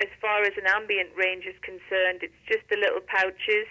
as 0.00 0.08
far 0.20 0.42
as 0.42 0.52
an 0.56 0.66
ambient 0.66 1.10
range 1.16 1.44
is 1.46 1.54
concerned, 1.62 2.20
it's 2.22 2.40
just 2.48 2.64
the 2.70 2.76
little 2.76 3.00
pouches, 3.00 3.68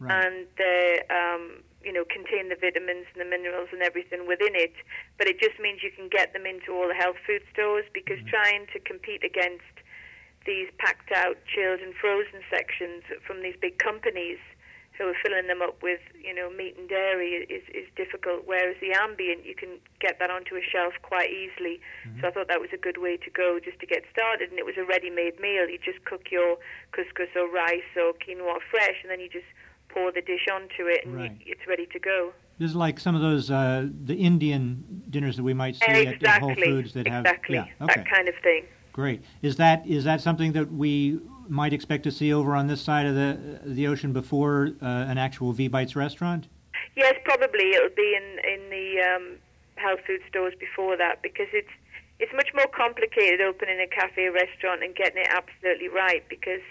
Right. 0.00 0.26
and 0.26 0.46
they 0.58 0.98
um, 1.14 1.62
you 1.84 1.92
know 1.92 2.02
contain 2.10 2.48
the 2.48 2.56
vitamins 2.58 3.06
and 3.14 3.20
the 3.22 3.28
minerals 3.28 3.68
and 3.70 3.82
everything 3.82 4.26
within 4.26 4.56
it. 4.56 4.74
But 5.16 5.28
it 5.28 5.38
just 5.38 5.60
means 5.60 5.82
you 5.84 5.92
can 5.94 6.08
get 6.08 6.32
them 6.32 6.44
into 6.44 6.72
all 6.74 6.88
the 6.88 6.94
health 6.98 7.22
food 7.24 7.42
stores 7.52 7.84
because 7.94 8.18
trying 8.26 8.66
to 8.72 8.80
compete 8.80 9.22
against 9.22 9.62
these 10.44 10.66
packed 10.78 11.12
out, 11.12 11.36
chilled 11.46 11.78
and 11.78 11.94
frozen 11.94 12.42
sections 12.50 13.04
from 13.24 13.42
these 13.42 13.54
big 13.60 13.78
companies 13.78 14.38
are 15.08 15.16
filling 15.22 15.46
them 15.46 15.62
up 15.62 15.82
with, 15.82 16.00
you 16.22 16.34
know, 16.34 16.50
meat 16.50 16.76
and 16.78 16.88
dairy 16.88 17.46
is, 17.48 17.62
is 17.74 17.86
difficult. 17.96 18.42
Whereas 18.46 18.76
the 18.80 18.92
ambient, 18.92 19.44
you 19.44 19.54
can 19.54 19.78
get 20.00 20.18
that 20.18 20.30
onto 20.30 20.56
a 20.56 20.62
shelf 20.62 20.94
quite 21.02 21.30
easily. 21.30 21.80
So 22.20 22.28
I 22.28 22.30
thought 22.30 22.48
that 22.48 22.60
was 22.60 22.70
a 22.72 22.76
good 22.76 22.98
way 22.98 23.16
to 23.16 23.30
go 23.30 23.58
just 23.62 23.78
to 23.80 23.86
get 23.86 24.02
started. 24.12 24.50
And 24.50 24.58
it 24.58 24.66
was 24.66 24.76
a 24.76 24.84
ready-made 24.84 25.40
meal. 25.40 25.68
You 25.68 25.78
just 25.84 26.04
cook 26.04 26.30
your 26.30 26.56
couscous 26.92 27.34
or 27.36 27.48
rice 27.50 27.90
or 27.96 28.12
quinoa 28.14 28.58
fresh, 28.70 28.96
and 29.02 29.10
then 29.10 29.20
you 29.20 29.28
just 29.28 29.46
pour 29.88 30.10
the 30.10 30.22
dish 30.22 30.46
onto 30.52 30.86
it, 30.88 31.04
and 31.04 31.14
Right. 31.16 31.32
you, 31.44 31.52
it's 31.52 31.66
ready 31.68 31.86
to 31.86 31.98
go. 31.98 32.32
This 32.58 32.70
is 32.70 32.76
like 32.76 32.98
some 33.00 33.14
of 33.14 33.20
those 33.22 33.50
uh, 33.50 33.88
the 34.04 34.14
Indian 34.14 35.02
dinners 35.10 35.36
that 35.36 35.42
we 35.42 35.52
might 35.54 35.76
see 35.76 36.06
at, 36.06 36.22
at 36.22 36.40
Whole 36.40 36.54
Foods 36.54 36.92
that 36.94 37.06
have 37.08 37.26
exactly 37.26 37.56
yeah 37.56 37.66
okay 37.80 37.94
that 37.96 38.08
kind 38.08 38.28
of 38.28 38.34
thing. 38.42 38.64
great 38.92 39.22
is 39.42 39.56
that 39.56 39.86
is 39.86 40.04
that 40.04 40.20
something 40.20 40.52
that 40.52 40.70
we 40.72 41.18
might 41.52 41.72
expect 41.72 42.02
to 42.04 42.10
see 42.10 42.32
over 42.32 42.56
on 42.56 42.66
this 42.66 42.80
side 42.80 43.06
of 43.06 43.14
the 43.14 43.60
the 43.64 43.86
ocean 43.86 44.12
before 44.12 44.70
uh, 44.80 44.86
an 44.86 45.18
actual 45.18 45.52
V 45.52 45.68
Bites 45.68 45.94
restaurant 45.94 46.48
Yes, 46.96 47.14
probably 47.24 47.72
it'll 47.72 47.96
be 47.96 48.16
in 48.16 48.38
in 48.44 48.70
the 48.70 49.00
um, 49.00 49.24
health 49.76 50.00
food 50.06 50.20
stores 50.28 50.54
before 50.58 50.96
that 50.96 51.22
because 51.22 51.48
it's 51.52 51.72
it's 52.18 52.32
much 52.32 52.52
more 52.54 52.68
complicated 52.68 53.40
opening 53.40 53.80
a 53.80 53.86
cafe 53.86 54.28
restaurant 54.28 54.82
and 54.82 54.94
getting 54.94 55.22
it 55.22 55.28
absolutely 55.30 55.88
right 55.88 56.22
because 56.28 56.62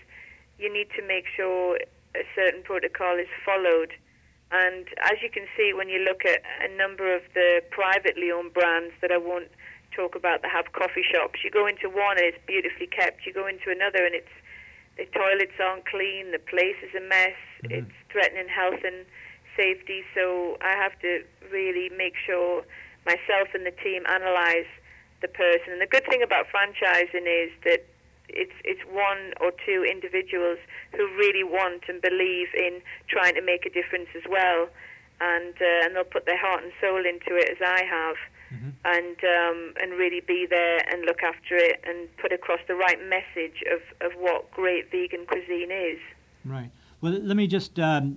you 0.59 0.71
need 0.71 0.87
to 0.95 1.01
make 1.05 1.25
sure 1.35 1.77
a 2.15 2.23
certain 2.35 2.63
protocol 2.63 3.17
is 3.17 3.27
followed. 3.43 3.91
And 4.51 4.85
as 5.01 5.17
you 5.23 5.29
can 5.29 5.47
see, 5.57 5.73
when 5.73 5.89
you 5.89 5.99
look 5.99 6.23
at 6.25 6.43
a 6.61 6.69
number 6.75 7.15
of 7.15 7.23
the 7.33 7.63
privately 7.71 8.31
owned 8.31 8.53
brands 8.53 8.93
that 9.01 9.11
I 9.11 9.17
won't 9.17 9.49
talk 9.95 10.15
about 10.15 10.41
that 10.43 10.51
have 10.51 10.71
coffee 10.73 11.03
shops, 11.03 11.39
you 11.43 11.49
go 11.49 11.67
into 11.67 11.89
one 11.89 12.17
and 12.17 12.27
it's 12.27 12.39
beautifully 12.45 12.87
kept. 12.87 13.25
You 13.25 13.33
go 13.33 13.47
into 13.47 13.71
another 13.71 14.05
and 14.05 14.13
it's 14.13 14.35
the 15.01 15.09
toilets 15.17 15.57
aren't 15.57 15.85
clean, 15.89 16.29
the 16.31 16.37
place 16.37 16.77
is 16.85 16.93
a 16.93 17.01
mess, 17.01 17.37
it's 17.63 17.97
threatening 18.13 18.47
health 18.47 18.85
and 18.85 19.05
safety. 19.57 20.05
So 20.13 20.57
I 20.61 20.77
have 20.77 20.93
to 21.01 21.25
really 21.51 21.89
make 21.89 22.13
sure 22.23 22.61
myself 23.05 23.49
and 23.57 23.65
the 23.65 23.73
team 23.81 24.05
analyze 24.05 24.69
the 25.21 25.27
person. 25.27 25.73
And 25.73 25.81
the 25.81 25.89
good 25.89 26.05
thing 26.05 26.21
about 26.21 26.45
franchising 26.53 27.25
is 27.25 27.49
that 27.65 27.81
it's 28.29 28.53
it's 28.63 28.81
one 28.93 29.33
or 29.41 29.51
two 29.65 29.83
individuals 29.83 30.59
who 30.95 31.03
really 31.17 31.43
want 31.43 31.83
and 31.89 32.01
believe 32.01 32.47
in 32.53 32.81
trying 33.09 33.33
to 33.35 33.41
make 33.41 33.65
a 33.65 33.73
difference 33.73 34.07
as 34.15 34.23
well, 34.29 34.69
and 35.19 35.55
uh, 35.57 35.83
and 35.83 35.95
they'll 35.95 36.05
put 36.05 36.25
their 36.25 36.39
heart 36.39 36.63
and 36.63 36.71
soul 36.79 37.01
into 37.03 37.35
it 37.35 37.49
as 37.49 37.57
I 37.59 37.83
have, 37.83 38.15
and 38.85 39.17
um, 39.23 39.73
and 39.81 39.93
really 39.93 40.21
be 40.21 40.45
there 40.49 40.79
and 40.91 41.05
look 41.05 41.23
after 41.23 41.55
it 41.55 41.81
and 41.87 42.07
put 42.17 42.31
across 42.31 42.59
the 42.67 42.75
right 42.75 42.99
message 43.07 43.63
of, 43.71 43.81
of 44.05 44.17
what 44.19 44.51
great 44.51 44.91
vegan 44.91 45.25
cuisine 45.25 45.71
is. 45.71 45.99
Right. 46.45 46.71
Well, 47.01 47.13
let 47.13 47.35
me 47.35 47.47
just 47.47 47.79
um, 47.79 48.15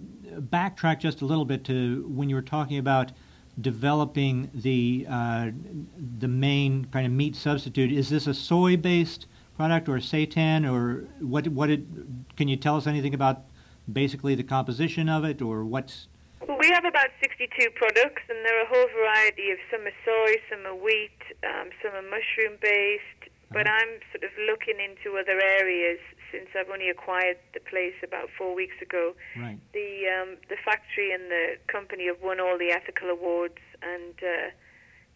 backtrack 0.51 1.01
just 1.01 1.23
a 1.23 1.27
little 1.27 1.45
bit 1.45 1.65
to 1.65 2.05
when 2.09 2.29
you 2.29 2.35
were 2.35 2.43
talking 2.43 2.79
about 2.79 3.13
developing 3.61 4.51
the 4.55 5.07
uh, 5.09 5.51
the 6.19 6.29
main 6.29 6.87
kind 6.87 7.07
of 7.07 7.13
meat 7.13 7.37
substitute. 7.37 7.93
Is 7.93 8.09
this 8.09 8.27
a 8.27 8.35
soy-based 8.35 9.27
product 9.57 9.89
or 9.89 9.99
seitan, 9.99 10.71
or 10.71 11.07
what? 11.21 11.47
What 11.49 11.71
it? 11.71 11.85
Can 12.37 12.49
you 12.49 12.57
tell 12.57 12.77
us 12.77 12.87
anything 12.87 13.15
about 13.15 13.45
basically 13.93 14.35
the 14.35 14.43
composition 14.43 15.09
of 15.09 15.25
it, 15.25 15.41
or 15.41 15.65
what's? 15.65 16.09
We 16.65 16.73
have 16.73 16.89
about 16.89 17.13
62 17.21 17.77
products, 17.77 18.25
and 18.33 18.41
there 18.41 18.57
are 18.57 18.65
a 18.65 18.73
whole 18.73 18.89
variety 18.97 19.53
of 19.53 19.61
some 19.69 19.85
are 19.85 19.99
soy, 20.01 20.41
some 20.49 20.65
are 20.65 20.73
wheat, 20.73 21.21
um, 21.45 21.69
some 21.85 21.93
are 21.93 22.09
mushroom 22.09 22.57
based. 22.57 23.29
But 23.53 23.69
I'm 23.69 24.01
sort 24.09 24.25
of 24.25 24.33
looking 24.49 24.81
into 24.81 25.21
other 25.21 25.37
areas 25.45 26.01
since 26.33 26.49
I've 26.57 26.73
only 26.73 26.89
acquired 26.89 27.37
the 27.53 27.61
place 27.61 28.01
about 28.03 28.33
four 28.33 28.57
weeks 28.57 28.81
ago. 28.81 29.13
Right. 29.37 29.61
The 29.77 30.09
um, 30.09 30.41
the 30.49 30.57
factory 30.65 31.13
and 31.13 31.29
the 31.29 31.61
company 31.69 32.07
have 32.09 32.25
won 32.25 32.41
all 32.41 32.57
the 32.57 32.73
ethical 32.73 33.13
awards, 33.13 33.61
and 33.85 34.17
uh, 34.25 34.49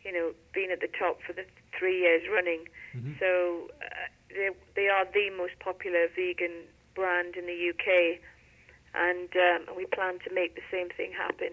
you 0.04 0.12
know, 0.12 0.36
been 0.52 0.68
at 0.70 0.84
the 0.84 0.92
top 1.00 1.24
for 1.24 1.32
the 1.32 1.48
three 1.72 2.04
years 2.04 2.28
running. 2.28 2.68
So 3.16 3.72
uh, 3.80 4.12
they 4.28 4.50
they 4.76 4.88
are 4.92 5.08
the 5.08 5.32
most 5.32 5.56
popular 5.64 6.12
vegan 6.12 6.68
brand 6.94 7.40
in 7.40 7.46
the 7.48 7.72
UK, 7.72 8.20
and 8.94 9.28
um, 9.36 9.76
we 9.76 9.86
plan 9.86 10.18
to 10.26 10.34
make 10.34 10.54
the 10.54 10.62
same 10.70 10.88
thing 10.90 11.12
happen 11.12 11.52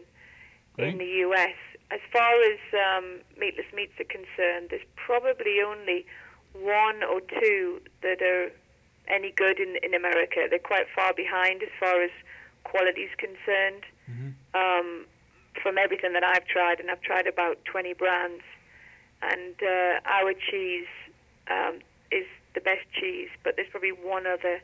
in 0.91 0.98
the 0.98 1.12
US. 1.28 1.56
As 1.91 2.00
far 2.12 2.34
as 2.41 2.60
um, 2.74 3.21
meatless 3.38 3.67
meats 3.74 3.93
are 4.00 4.06
concerned, 4.06 4.69
there's 4.69 4.88
probably 4.95 5.62
only 5.62 6.06
one 6.54 7.04
or 7.04 7.21
two 7.21 7.82
that 8.02 8.21
are 8.21 8.52
any 9.08 9.32
good 9.32 9.60
in 9.60 9.78
in 9.84 9.93
America. 9.93 10.48
They're 10.50 10.60
quite 10.60 10.88
far 10.95 11.13
behind 11.13 11.62
as 11.62 11.69
far 11.80 12.02
as 12.02 12.12
quality 12.63 13.02
is 13.02 13.12
concerned. 13.17 13.84
Um, 14.54 15.06
from 15.62 15.78
everything 15.78 16.13
that 16.13 16.24
I've 16.24 16.45
tried, 16.45 16.80
and 16.80 16.91
I've 16.91 17.02
tried 17.02 17.28
about 17.28 17.63
20 17.65 17.93
brands, 17.93 18.43
and 19.21 19.56
uh, 19.62 20.00
our 20.06 20.34
cheese 20.34 20.88
um, 21.50 21.80
is 22.12 22.26
the 22.54 22.62
best 22.62 22.86
cheese. 23.00 23.30
But 23.43 23.56
there's 23.56 23.69
probably 23.69 23.91
one 23.91 24.28
other 24.28 24.62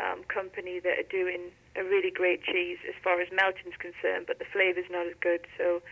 um, 0.00 0.24
company 0.28 0.80
that 0.80 0.98
are 0.98 1.08
doing 1.10 1.50
a 1.76 1.82
really 1.82 2.10
great 2.10 2.42
cheese 2.42 2.78
as 2.88 2.94
far 3.02 3.20
as 3.20 3.28
melting's 3.32 3.76
concerned, 3.78 4.26
but 4.26 4.38
the 4.38 4.44
flavor's 4.52 4.86
not 4.90 5.06
as 5.06 5.14
good. 5.20 5.46
So 5.58 5.82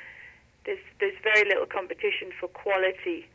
there's 0.64 0.78
there's 1.00 1.18
very 1.22 1.44
little 1.48 1.66
competition 1.66 2.30
for 2.38 2.48
quality, 2.48 3.26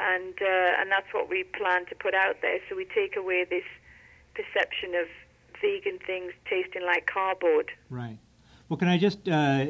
and 0.00 0.34
uh, 0.40 0.80
and 0.80 0.90
that's 0.90 1.12
what 1.12 1.28
we 1.28 1.44
plan 1.44 1.86
to 1.86 1.94
put 1.94 2.14
out 2.14 2.36
there. 2.42 2.58
So 2.68 2.76
we 2.76 2.84
take 2.84 3.16
away 3.16 3.44
this 3.48 3.64
perception 4.34 4.94
of 4.94 5.06
vegan 5.60 5.98
things 6.06 6.32
tasting 6.48 6.84
like 6.84 7.06
cardboard. 7.06 7.70
Right. 7.88 8.18
Well, 8.68 8.76
can 8.76 8.88
I 8.88 8.98
just 8.98 9.28
uh, 9.28 9.66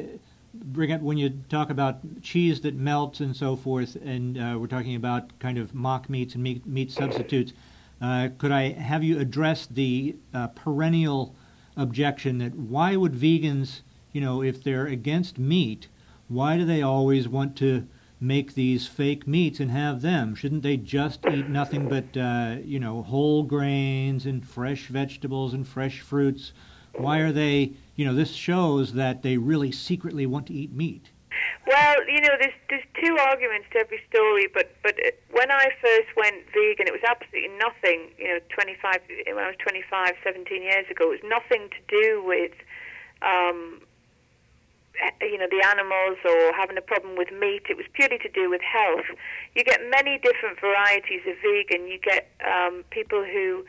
bring 0.53 0.91
up 0.91 1.01
when 1.01 1.17
you 1.17 1.29
talk 1.49 1.69
about 1.69 1.99
cheese 2.21 2.61
that 2.61 2.75
melts 2.75 3.19
and 3.19 3.35
so 3.35 3.55
forth, 3.55 3.95
and 3.95 4.37
uh, 4.37 4.57
we're 4.59 4.67
talking 4.67 4.95
about 4.95 5.37
kind 5.39 5.57
of 5.57 5.73
mock 5.73 6.09
meats 6.09 6.33
and 6.35 6.43
meat, 6.43 6.65
meat 6.65 6.91
substitutes. 6.91 7.53
Uh, 7.99 8.29
could 8.37 8.51
I 8.51 8.73
have 8.73 9.03
you 9.03 9.19
address 9.19 9.65
the 9.65 10.15
uh, 10.33 10.47
perennial 10.49 11.35
objection 11.75 12.37
that 12.39 12.55
why 12.55 12.95
would 12.95 13.13
vegans, 13.13 13.81
you 14.11 14.21
know, 14.21 14.43
if 14.43 14.63
they're 14.63 14.85
against 14.85 15.39
meat, 15.39 15.87
why 16.27 16.57
do 16.57 16.65
they 16.65 16.81
always 16.81 17.27
want 17.27 17.55
to 17.57 17.87
make 18.19 18.53
these 18.53 18.87
fake 18.87 19.27
meats 19.27 19.59
and 19.59 19.71
have 19.71 20.01
them? 20.01 20.35
Shouldn't 20.35 20.63
they 20.63 20.77
just 20.77 21.25
eat 21.27 21.49
nothing 21.49 21.87
but 21.87 22.17
uh, 22.17 22.57
you 22.63 22.79
know 22.79 23.03
whole 23.03 23.43
grains 23.43 24.25
and 24.25 24.45
fresh 24.45 24.87
vegetables 24.87 25.53
and 25.53 25.67
fresh 25.67 26.01
fruits? 26.01 26.53
Why 26.93 27.19
are 27.19 27.31
they? 27.31 27.73
You 27.95 28.05
know, 28.05 28.13
this 28.13 28.33
shows 28.33 28.93
that 28.93 29.21
they 29.21 29.37
really 29.37 29.71
secretly 29.71 30.25
want 30.25 30.47
to 30.47 30.53
eat 30.53 30.71
meat. 30.71 31.11
Well, 31.67 32.07
you 32.07 32.21
know, 32.21 32.39
there's 32.39 32.55
there's 32.69 32.87
two 32.95 33.17
arguments 33.19 33.67
to 33.73 33.79
every 33.79 33.99
story, 34.09 34.47
but 34.47 34.71
but 34.83 34.95
when 35.31 35.51
I 35.51 35.67
first 35.83 36.07
went 36.15 36.47
vegan, 36.55 36.87
it 36.87 36.95
was 36.95 37.03
absolutely 37.03 37.51
nothing. 37.59 38.15
You 38.17 38.27
know, 38.27 38.39
25 38.55 39.03
when 39.35 39.43
I 39.43 39.51
was 39.51 39.59
25, 39.59 40.15
17 40.23 40.63
years 40.63 40.85
ago, 40.89 41.11
it 41.11 41.21
was 41.21 41.27
nothing 41.27 41.67
to 41.67 41.81
do 41.91 42.23
with 42.23 42.55
um, 43.21 43.81
you 45.21 45.37
know, 45.37 45.47
the 45.51 45.61
animals 45.65 46.17
or 46.25 46.53
having 46.55 46.77
a 46.77 46.81
problem 46.81 47.17
with 47.17 47.31
meat. 47.31 47.63
It 47.69 47.77
was 47.77 47.85
purely 47.93 48.17
to 48.19 48.29
do 48.29 48.49
with 48.49 48.61
health. 48.61 49.05
You 49.55 49.63
get 49.63 49.81
many 49.89 50.17
different 50.17 50.59
varieties 50.59 51.21
of 51.27 51.35
vegan. 51.43 51.87
You 51.87 51.99
get 51.99 52.31
um, 52.47 52.83
people 52.89 53.23
who 53.23 53.65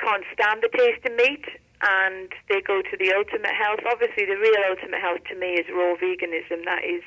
can't 0.00 0.24
stand 0.32 0.62
the 0.62 0.70
taste 0.72 1.04
of 1.04 1.14
meat 1.16 1.44
and 1.82 2.28
they 2.48 2.60
go 2.60 2.82
to 2.82 2.96
the 2.96 3.12
ultimate 3.14 3.54
health. 3.54 3.80
Obviously, 3.86 4.26
the 4.26 4.36
real 4.36 4.62
ultimate 4.68 5.00
health 5.00 5.22
to 5.30 5.36
me 5.36 5.54
is 5.54 5.66
raw 5.70 5.94
veganism. 5.94 6.64
That 6.64 6.82
is, 6.82 7.02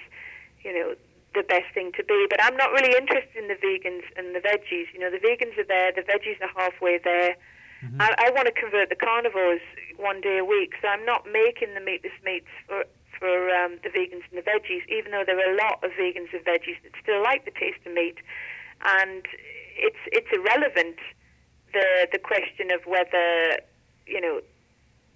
you 0.63 0.73
know, 0.73 0.95
the 1.33 1.43
best 1.43 1.67
thing 1.73 1.91
to 1.97 2.03
be. 2.03 2.27
But 2.29 2.43
I'm 2.43 2.55
not 2.55 2.71
really 2.71 2.95
interested 2.95 3.35
in 3.35 3.47
the 3.47 3.59
vegans 3.59 4.03
and 4.15 4.35
the 4.35 4.39
veggies. 4.39 4.87
You 4.93 4.99
know, 4.99 5.11
the 5.11 5.19
vegans 5.19 5.57
are 5.57 5.67
there, 5.67 5.91
the 5.91 6.03
veggies 6.03 6.39
are 6.41 6.51
halfway 6.55 6.99
there. 7.03 7.35
Mm-hmm. 7.83 8.01
I, 8.01 8.27
I 8.27 8.31
want 8.31 8.47
to 8.47 8.53
convert 8.53 8.89
the 8.89 8.95
carnivores 8.95 9.61
one 9.97 10.21
day 10.21 10.37
a 10.37 10.45
week, 10.45 10.73
so 10.81 10.87
I'm 10.87 11.05
not 11.05 11.25
making 11.25 11.73
the 11.73 11.81
meatless 11.81 12.13
meats 12.23 12.51
for 12.67 12.85
for 13.19 13.53
um, 13.53 13.77
the 13.83 13.89
vegans 13.89 14.25
and 14.31 14.37
the 14.37 14.41
veggies, 14.41 14.81
even 14.89 15.11
though 15.11 15.23
there 15.25 15.37
are 15.37 15.53
a 15.53 15.57
lot 15.57 15.83
of 15.83 15.91
vegans 15.91 16.33
and 16.33 16.43
veggies 16.45 16.81
that 16.81 16.93
still 17.01 17.21
like 17.21 17.45
the 17.45 17.51
taste 17.51 17.77
of 17.85 17.93
meat. 17.93 18.17
And 18.83 19.25
it's 19.77 19.99
it's 20.07 20.27
irrelevant 20.31 20.97
the 21.73 22.07
the 22.11 22.19
question 22.19 22.71
of 22.71 22.81
whether 22.85 23.59
you 24.05 24.21
know 24.21 24.41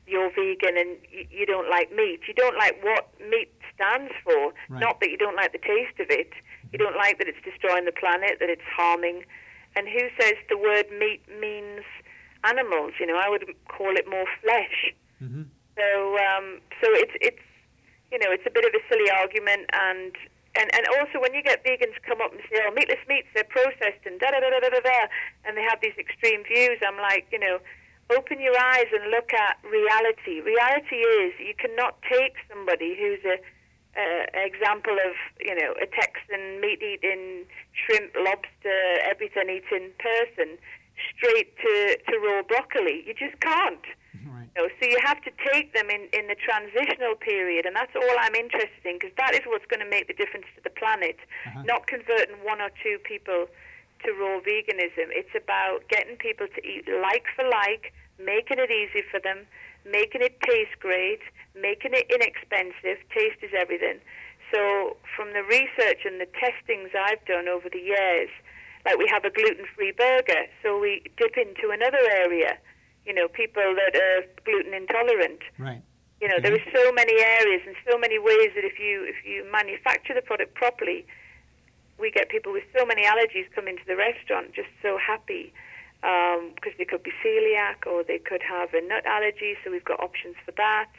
you're 0.08 0.30
vegan 0.30 0.78
and 0.78 0.98
you, 1.12 1.26
you 1.30 1.46
don't 1.46 1.70
like 1.70 1.92
meat. 1.94 2.22
You 2.28 2.34
don't 2.34 2.58
like 2.58 2.82
what 2.84 3.10
meat 3.30 3.52
stands 3.74 4.14
for. 4.24 4.54
Right. 4.70 4.82
Not 4.82 5.00
that 5.02 5.10
you 5.10 5.18
don't 5.18 5.36
like 5.36 5.52
the 5.52 5.60
taste 5.60 6.00
of 6.00 6.10
it. 6.10 6.32
You 6.72 6.80
don't 6.80 6.96
like 6.96 7.18
that 7.20 7.28
it's 7.28 7.42
destroying 7.44 7.86
the 7.86 7.92
planet, 7.92 8.38
that 8.40 8.50
it's 8.50 8.66
harming. 8.76 9.24
And 9.76 9.88
who 9.88 10.08
says 10.20 10.36
the 10.50 10.58
word 10.58 10.86
meat 10.98 11.22
means 11.40 11.84
animals? 12.44 12.94
You 13.00 13.08
know, 13.08 13.18
I 13.18 13.30
would 13.30 13.46
call 13.68 13.96
it 13.96 14.10
more 14.10 14.26
flesh. 14.42 14.94
Mm-hmm. 15.22 15.44
So, 15.76 16.18
um, 16.18 16.62
so 16.82 16.88
it's 16.96 17.12
it's 17.20 17.44
you 18.12 18.20
know, 18.20 18.32
it's 18.32 18.46
a 18.48 18.52
bit 18.52 18.64
of 18.64 18.72
a 18.72 18.82
silly 18.88 19.10
argument 19.12 19.68
and 19.74 20.16
and, 20.56 20.72
and 20.74 20.88
also 20.96 21.20
when 21.20 21.34
you 21.34 21.44
get 21.44 21.66
vegans 21.66 22.00
come 22.08 22.22
up 22.22 22.32
and 22.32 22.40
say, 22.48 22.64
oh, 22.64 22.72
meatless 22.72 23.04
meats, 23.10 23.28
they're 23.36 23.44
processed 23.44 24.08
and 24.08 24.20
da 24.20 24.32
da 24.32 24.40
da 24.40 24.50
da 24.56 24.70
da 24.72 24.80
da, 24.80 25.00
and 25.44 25.58
they 25.58 25.64
have 25.68 25.80
these 25.84 25.98
extreme 26.00 26.44
views, 26.48 26.80
I'm 26.80 26.96
like, 26.96 27.28
you 27.32 27.40
know, 27.40 27.60
open 28.14 28.40
your 28.42 28.58
eyes 28.58 28.86
and 28.94 29.10
look 29.10 29.34
at 29.34 29.58
reality. 29.64 30.42
Reality 30.42 31.02
is 31.02 31.34
you 31.40 31.56
cannot 31.58 31.98
take 32.04 32.36
somebody 32.50 32.96
who's 32.98 33.24
a 33.26 33.38
uh, 33.96 34.26
example 34.36 34.94
of, 34.94 35.16
you 35.40 35.56
know, 35.56 35.74
a 35.82 35.88
Texan 35.88 36.60
meat 36.60 36.84
eating, 36.84 37.46
shrimp, 37.72 38.12
lobster, 38.16 39.00
everything 39.04 39.50
eating 39.50 39.90
person 39.98 40.58
straight 41.16 41.56
to, 41.58 41.98
to 42.08 42.20
raw 42.20 42.42
broccoli. 42.44 43.04
You 43.08 43.14
just 43.14 43.40
can't. 43.40 43.86
know, 44.56 44.68
so 44.80 44.88
you 44.88 44.98
have 45.04 45.22
to 45.24 45.32
take 45.52 45.74
them 45.74 45.90
in, 45.90 46.08
in 46.16 46.28
the 46.28 46.36
transitional 46.36 47.16
period, 47.20 47.66
and 47.66 47.76
that's 47.76 47.92
all 47.96 48.16
I'm 48.20 48.36
interested 48.36 48.84
in 48.86 48.96
because 48.96 49.12
that 49.18 49.36
is 49.36 49.42
what's 49.46 49.68
going 49.68 49.84
to 49.84 49.90
make 49.90 50.08
the 50.08 50.16
difference 50.16 50.48
to 50.56 50.62
the 50.64 50.72
planet. 50.72 51.20
Uh-huh. 51.48 51.64
Not 51.64 51.88
converting 51.88 52.40
one 52.44 52.62
or 52.62 52.72
two 52.82 52.98
people 53.04 53.48
to 54.06 54.12
raw 54.14 54.40
veganism. 54.42 55.12
It's 55.12 55.34
about 55.36 55.88
getting 55.90 56.16
people 56.18 56.48
to 56.48 56.60
eat 56.66 56.86
like 56.88 57.26
for 57.36 57.44
like, 57.44 57.94
making 58.18 58.58
it 58.60 58.72
easy 58.72 59.04
for 59.12 59.20
them, 59.20 59.46
making 59.84 60.22
it 60.22 60.40
taste 60.42 60.80
great, 60.80 61.22
making 61.54 61.92
it 61.94 62.08
inexpensive. 62.10 63.02
Taste 63.12 63.42
is 63.44 63.52
everything. 63.58 64.00
So, 64.54 64.96
from 65.18 65.34
the 65.34 65.44
research 65.44 66.06
and 66.06 66.22
the 66.22 66.30
testings 66.38 66.94
I've 66.94 67.24
done 67.26 67.50
over 67.50 67.68
the 67.68 67.82
years, 67.82 68.30
like 68.86 68.98
we 68.98 69.10
have 69.12 69.26
a 69.26 69.34
gluten 69.34 69.66
free 69.76 69.92
burger, 69.92 70.46
so 70.62 70.78
we 70.80 71.02
dip 71.18 71.36
into 71.36 71.74
another 71.74 72.00
area 72.24 72.58
you 73.06 73.14
know, 73.14 73.28
people 73.30 73.64
that 73.78 73.96
are 73.96 74.26
gluten 74.44 74.74
intolerant. 74.74 75.40
Right. 75.58 75.82
You 76.20 76.28
know, 76.28 76.40
there 76.42 76.54
are 76.54 76.68
so 76.74 76.92
many 76.94 77.14
areas 77.22 77.62
and 77.68 77.76
so 77.90 77.98
many 77.98 78.18
ways 78.18 78.50
that 78.56 78.66
if 78.66 78.80
you 78.80 79.06
if 79.06 79.24
you 79.24 79.46
manufacture 79.52 80.14
the 80.14 80.22
product 80.22 80.56
properly, 80.56 81.06
we 82.00 82.12
get 82.12 82.30
people 82.30 82.52
with 82.52 82.64
so 82.78 82.86
many 82.86 83.04
allergies 83.04 83.48
come 83.54 83.68
into 83.68 83.84
the 83.88 83.96
restaurant 83.96 84.54
just 84.54 84.70
so 84.82 84.98
happy 84.98 85.54
because 86.02 86.74
um, 86.74 86.78
they 86.78 86.86
could 86.86 87.04
be 87.04 87.12
celiac 87.24 87.88
or 87.88 88.04
they 88.04 88.20
could 88.20 88.42
have 88.44 88.74
a 88.74 88.82
nut 88.82 89.06
allergy. 89.06 89.56
So 89.64 89.72
we've 89.72 89.86
got 89.86 90.00
options 90.00 90.36
for 90.46 90.52
that. 90.52 90.92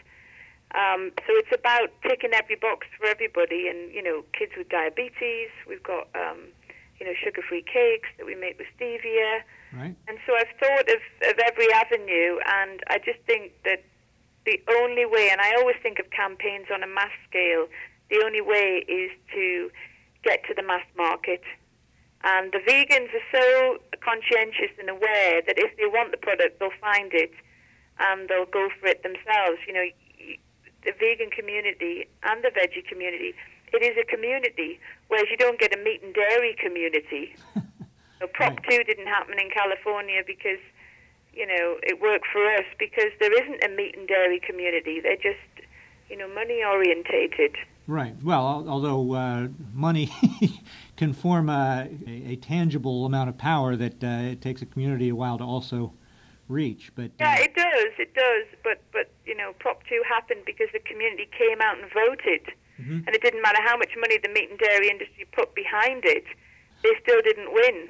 Um, 0.74 1.12
so 1.22 1.30
it's 1.38 1.54
about 1.54 1.90
ticking 2.02 2.34
every 2.34 2.56
box 2.56 2.86
for 2.98 3.06
everybody, 3.06 3.68
and 3.68 3.92
you 3.94 4.02
know, 4.02 4.24
kids 4.36 4.52
with 4.58 4.68
diabetes. 4.68 5.48
We've 5.68 5.82
got 5.82 6.08
um, 6.14 6.50
you 6.98 7.06
know 7.06 7.12
sugar-free 7.22 7.64
cakes 7.70 8.08
that 8.18 8.26
we 8.26 8.34
make 8.34 8.58
with 8.58 8.66
stevia. 8.74 9.46
Right. 9.72 9.94
And 10.08 10.18
so 10.26 10.34
I've 10.34 10.50
thought 10.58 10.88
of, 10.90 11.00
of 11.30 11.38
every 11.38 11.72
avenue, 11.72 12.40
and 12.44 12.82
I 12.88 12.98
just 12.98 13.20
think 13.26 13.52
that 13.64 13.84
the 14.44 14.60
only 14.82 15.06
way, 15.06 15.28
and 15.30 15.40
I 15.40 15.54
always 15.54 15.76
think 15.82 15.98
of 15.98 16.10
campaigns 16.10 16.66
on 16.72 16.82
a 16.82 16.86
mass 16.86 17.14
scale, 17.28 17.66
the 18.10 18.22
only 18.24 18.40
way 18.40 18.84
is 18.88 19.10
to 19.34 19.70
get 20.26 20.42
to 20.50 20.54
the 20.54 20.62
mass 20.62 20.84
market. 20.98 21.42
And 22.24 22.50
the 22.50 22.58
vegans 22.58 23.14
are 23.14 23.28
so 23.30 23.78
conscientious 24.02 24.74
and 24.82 24.90
aware 24.90 25.42
that 25.46 25.54
if 25.56 25.70
they 25.78 25.86
want 25.86 26.10
the 26.10 26.18
product, 26.18 26.58
they'll 26.58 26.74
find 26.82 27.14
it 27.14 27.30
and 28.00 28.28
they'll 28.28 28.50
go 28.50 28.68
for 28.80 28.88
it 28.88 29.02
themselves. 29.06 29.62
You 29.66 29.74
know, 29.74 29.86
the 30.82 30.92
vegan 30.98 31.30
community 31.30 32.08
and 32.24 32.42
the 32.42 32.50
veggie 32.50 32.84
community, 32.84 33.34
it 33.72 33.82
is 33.82 33.94
a 33.94 34.04
community, 34.04 34.80
whereas 35.06 35.26
you 35.30 35.36
don't 35.36 35.60
get 35.60 35.74
a 35.74 35.78
meat 35.78 36.02
and 36.02 36.14
dairy 36.14 36.56
community. 36.58 37.36
So 38.18 38.26
Prop 38.32 38.56
right. 38.56 38.80
2 38.80 38.84
didn't 38.84 39.08
happen 39.08 39.38
in 39.38 39.50
California 39.50 40.22
because, 40.26 40.62
you 41.34 41.46
know, 41.46 41.76
it 41.82 42.00
worked 42.00 42.26
for 42.32 42.40
us 42.54 42.64
because 42.78 43.12
there 43.20 43.32
isn't 43.32 43.62
a 43.62 43.68
meat 43.76 43.94
and 43.94 44.08
dairy 44.08 44.40
community. 44.40 45.00
They're 45.00 45.20
just, 45.20 45.68
you 46.08 46.16
know, 46.16 46.26
money 46.32 46.64
orientated. 46.64 47.56
Right. 47.86 48.14
Well, 48.22 48.66
although 48.68 49.12
uh, 49.12 49.48
money 49.72 50.10
can 50.96 51.12
form 51.12 51.48
a, 51.48 51.88
a, 52.06 52.36
tangible 52.36 53.06
amount 53.06 53.28
of 53.28 53.38
power 53.38 53.76
that 53.76 54.02
uh, 54.02 54.32
it 54.32 54.40
takes 54.40 54.60
a 54.60 54.66
community 54.66 55.10
a 55.10 55.14
while 55.14 55.38
to 55.38 55.44
also 55.44 55.92
reach. 56.48 56.90
But 56.96 57.12
uh, 57.20 57.20
yeah, 57.20 57.38
it 57.38 57.54
does. 57.54 57.92
It 57.98 58.12
does. 58.14 58.46
But 58.64 58.82
but 58.92 59.10
you 59.24 59.36
know, 59.36 59.52
Prop 59.60 59.86
Two 59.88 60.02
happened 60.08 60.40
because 60.44 60.66
the 60.72 60.80
community 60.80 61.28
came 61.38 61.60
out 61.60 61.78
and 61.78 61.88
voted, 61.92 62.52
mm-hmm. 62.80 63.06
and 63.06 63.08
it 63.08 63.22
didn't 63.22 63.42
matter 63.42 63.62
how 63.62 63.76
much 63.76 63.90
money 63.96 64.18
the 64.18 64.30
meat 64.30 64.50
and 64.50 64.58
dairy 64.58 64.90
industry 64.90 65.24
put 65.32 65.54
behind 65.54 66.04
it 66.04 66.24
they 66.82 66.90
still 67.02 67.20
didn't 67.22 67.52
win. 67.52 67.88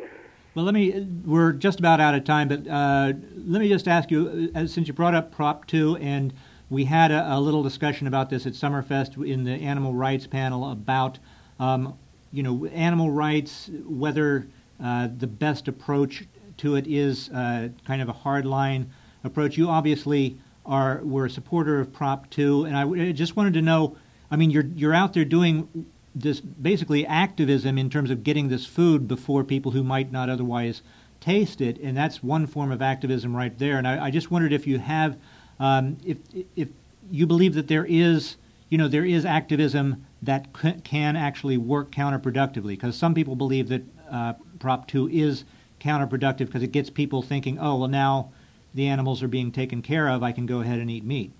Well, 0.54 0.64
let 0.64 0.74
me. 0.74 1.06
We're 1.24 1.52
just 1.52 1.78
about 1.78 2.00
out 2.00 2.14
of 2.14 2.24
time, 2.24 2.48
but 2.48 2.66
uh, 2.66 3.12
let 3.37 3.61
me 3.61 3.68
just 3.68 3.87
ask 3.87 4.11
you, 4.11 4.50
uh, 4.54 4.66
since 4.66 4.88
you 4.88 4.94
brought 4.94 5.14
up 5.14 5.30
Prop 5.30 5.66
Two, 5.66 5.96
and 5.96 6.32
we 6.70 6.85
had 6.85 7.11
a, 7.11 7.35
a, 7.35 7.40
little 7.40 7.62
discussion 7.62 8.07
about 8.07 8.31
this 8.31 8.46
at 8.46 8.52
Summerfest 8.52 9.24
in 9.26 9.44
the 9.44 9.52
animal 9.52 9.94
rights 9.94 10.26
panel 10.26 10.70
about, 10.70 11.18
um, 11.61 11.96
you 12.33 12.42
know, 12.42 12.66
animal 12.66 13.11
rights, 13.11 13.70
whether 13.87 14.46
uh, 14.83 15.09
the 15.18 15.26
best 15.26 15.68
approach 15.68 16.24
to 16.59 16.76
it 16.76 16.87
is 16.87 17.29
uh, 17.31 17.68
kind 17.87 18.02
of 18.02 18.09
a 18.09 18.12
hardline 18.12 18.87
approach. 19.24 19.57
You 19.57 19.68
obviously 19.68 20.38
are 20.64 21.00
were 21.05 21.26
a 21.26 21.31
supporter 21.31 21.81
of 21.81 21.92
Prop 21.92 22.29
Two, 22.31 22.64
and 22.64 22.76
I 22.76 23.12
just 23.12 23.37
wanted 23.37 23.55
to 23.55 23.62
know. 23.62 23.96
I 24.31 24.37
mean, 24.37 24.50
you're 24.50 24.66
you're 24.74 24.94
out 24.94 25.12
there 25.12 25.24
doing 25.24 25.87
this 26.14 26.40
basically 26.40 27.07
activism 27.07 27.79
in 27.79 27.90
terms 27.90 28.11
of 28.11 28.24
getting 28.24 28.48
this 28.48 28.66
food 28.66 29.07
before 29.07 29.44
people 29.44 29.72
who 29.72 29.85
might 29.85 30.11
not 30.11 30.29
otherwise 30.29 30.83
taste 31.20 31.61
it, 31.61 31.79
and 31.79 31.96
that's 31.96 32.22
one 32.22 32.46
form 32.46 32.72
of 32.72 32.83
activism 32.83 33.37
right 33.37 33.57
there. 33.59 33.79
And 33.79 33.87
I, 33.87 34.07
I 34.07 34.11
just 34.11 34.31
wondered 34.31 34.52
if 34.52 34.66
you 34.66 34.79
have, 34.79 35.16
um, 35.61 35.97
if 36.05 36.19
if 36.55 36.69
you 37.11 37.27
believe 37.27 37.55
that 37.55 37.69
there 37.69 37.87
is, 37.88 38.37
you 38.69 38.79
know, 38.79 38.88
there 38.88 39.05
is 39.05 39.25
activism 39.25 40.05
that 40.23 40.47
c- 40.61 40.81
can 40.85 41.16
actually 41.16 41.57
work 41.57 41.90
counterproductively, 41.90 42.71
because 42.71 42.97
some 42.97 43.14
people 43.14 43.37
believe 43.37 43.69
that 43.69 43.83
uh, 44.11 44.33
Prop 44.59 44.88
Two 44.88 45.09
is 45.09 45.45
counterproductive 45.81 46.47
because 46.47 46.62
it 46.62 46.73
gets 46.73 46.90
people 46.90 47.23
thinking, 47.23 47.59
oh 47.59 47.77
well, 47.77 47.88
now 47.88 48.31
the 48.75 48.87
animals 48.87 49.23
are 49.23 49.29
being 49.29 49.53
taken 49.53 49.83
care 49.83 50.09
of, 50.09 50.23
I 50.23 50.33
can 50.33 50.47
go 50.47 50.61
ahead 50.61 50.79
and 50.79 50.90
eat 50.90 51.05
meat. 51.05 51.33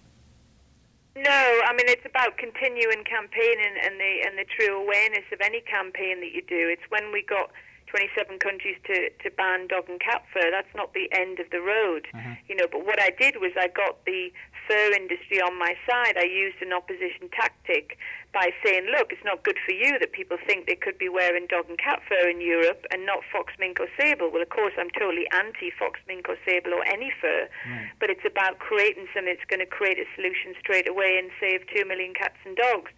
No, 1.17 1.31
I 1.65 1.73
mean 1.73 1.89
it's 1.89 2.05
about 2.05 2.37
continuing 2.37 3.03
campaigning 3.05 3.75
and 3.83 3.99
the 3.99 4.23
and 4.27 4.39
the 4.39 4.45
true 4.45 4.83
awareness 4.83 5.25
of 5.33 5.41
any 5.41 5.61
campaign 5.63 6.21
that 6.21 6.33
you 6.33 6.43
do. 6.43 6.69
It's 6.69 6.83
when 6.91 7.13
we 7.13 7.23
got 7.23 7.51
27 8.01 8.39
countries 8.39 8.77
to, 8.85 9.09
to 9.25 9.31
ban 9.41 9.67
dog 9.69 9.89
and 9.89 9.97
cat 10.01 10.21
fur. 10.33 10.51
That's 10.53 10.69
not 10.77 10.93
the 10.93 11.09
end 11.17 11.41
of 11.41 11.49
the 11.51 11.61
road, 11.65 12.05
Uh-huh. 12.13 12.35
you 12.49 12.55
know. 12.55 12.67
But 12.71 12.85
what 12.85 13.01
I 13.01 13.09
did 13.09 13.41
was 13.41 13.53
I 13.57 13.69
got 13.69 14.05
the 14.05 14.29
fur 14.69 14.93
industry 14.93 15.41
on 15.41 15.57
my 15.59 15.73
side. 15.89 16.19
I 16.21 16.25
used 16.29 16.61
an 16.61 16.73
opposition 16.77 17.31
tactic 17.33 17.97
by 18.37 18.51
saying, 18.63 18.85
look, 18.93 19.13
it's 19.17 19.25
not 19.25 19.45
good 19.45 19.57
for 19.65 19.73
you 19.73 19.97
that 19.99 20.13
people 20.13 20.37
think 20.47 20.67
they 20.67 20.77
could 20.77 20.99
be 20.99 21.09
wearing 21.09 21.47
dog 21.49 21.71
and 21.73 21.79
cat 21.79 22.03
fur 22.07 22.29
in 22.29 22.43
Europe 22.43 22.85
and 22.93 23.07
not 23.07 23.21
fox, 23.33 23.55
mink, 23.59 23.81
or 23.81 23.89
sable. 23.99 24.29
Well, 24.29 24.43
of 24.43 24.51
course, 24.51 24.75
I'm 24.77 24.91
totally 24.93 25.25
anti 25.33 25.71
fox, 25.73 25.97
mink, 26.07 26.29
or 26.29 26.37
sable 26.45 26.75
or 26.77 26.85
any 26.85 27.11
fur, 27.21 27.49
Right. 27.65 27.89
but 27.99 28.11
it's 28.11 28.27
about 28.29 28.59
creating 28.59 29.09
something 29.15 29.33
that's 29.33 29.49
going 29.49 29.65
to 29.65 29.71
create 29.71 29.97
a 29.99 30.05
solution 30.15 30.53
straight 30.61 30.85
away 30.89 31.17
and 31.17 31.31
save 31.41 31.65
two 31.73 31.87
million 31.89 32.13
cats 32.13 32.37
and 32.45 32.57
dogs. 32.57 32.93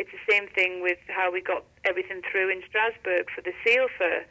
It's 0.00 0.14
the 0.16 0.32
same 0.32 0.48
thing 0.48 0.80
with 0.80 0.96
how 1.08 1.30
we 1.30 1.42
got 1.42 1.62
everything 1.84 2.22
through 2.24 2.48
in 2.48 2.62
Strasbourg 2.66 3.28
for 3.34 3.42
the 3.42 3.52
seal 3.62 3.86
fur. 3.98 4.24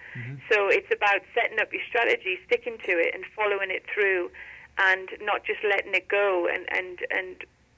So 0.49 0.67
it's 0.67 0.89
about 0.91 1.21
setting 1.37 1.59
up 1.59 1.71
your 1.71 1.85
strategy, 1.87 2.39
sticking 2.47 2.77
to 2.89 2.93
it, 2.97 3.13
and 3.13 3.23
following 3.37 3.69
it 3.69 3.83
through, 3.93 4.31
and 4.79 5.07
not 5.21 5.45
just 5.45 5.61
letting 5.63 5.93
it 5.93 6.07
go 6.07 6.49
and, 6.51 6.65
and, 6.73 7.05
and 7.11 7.35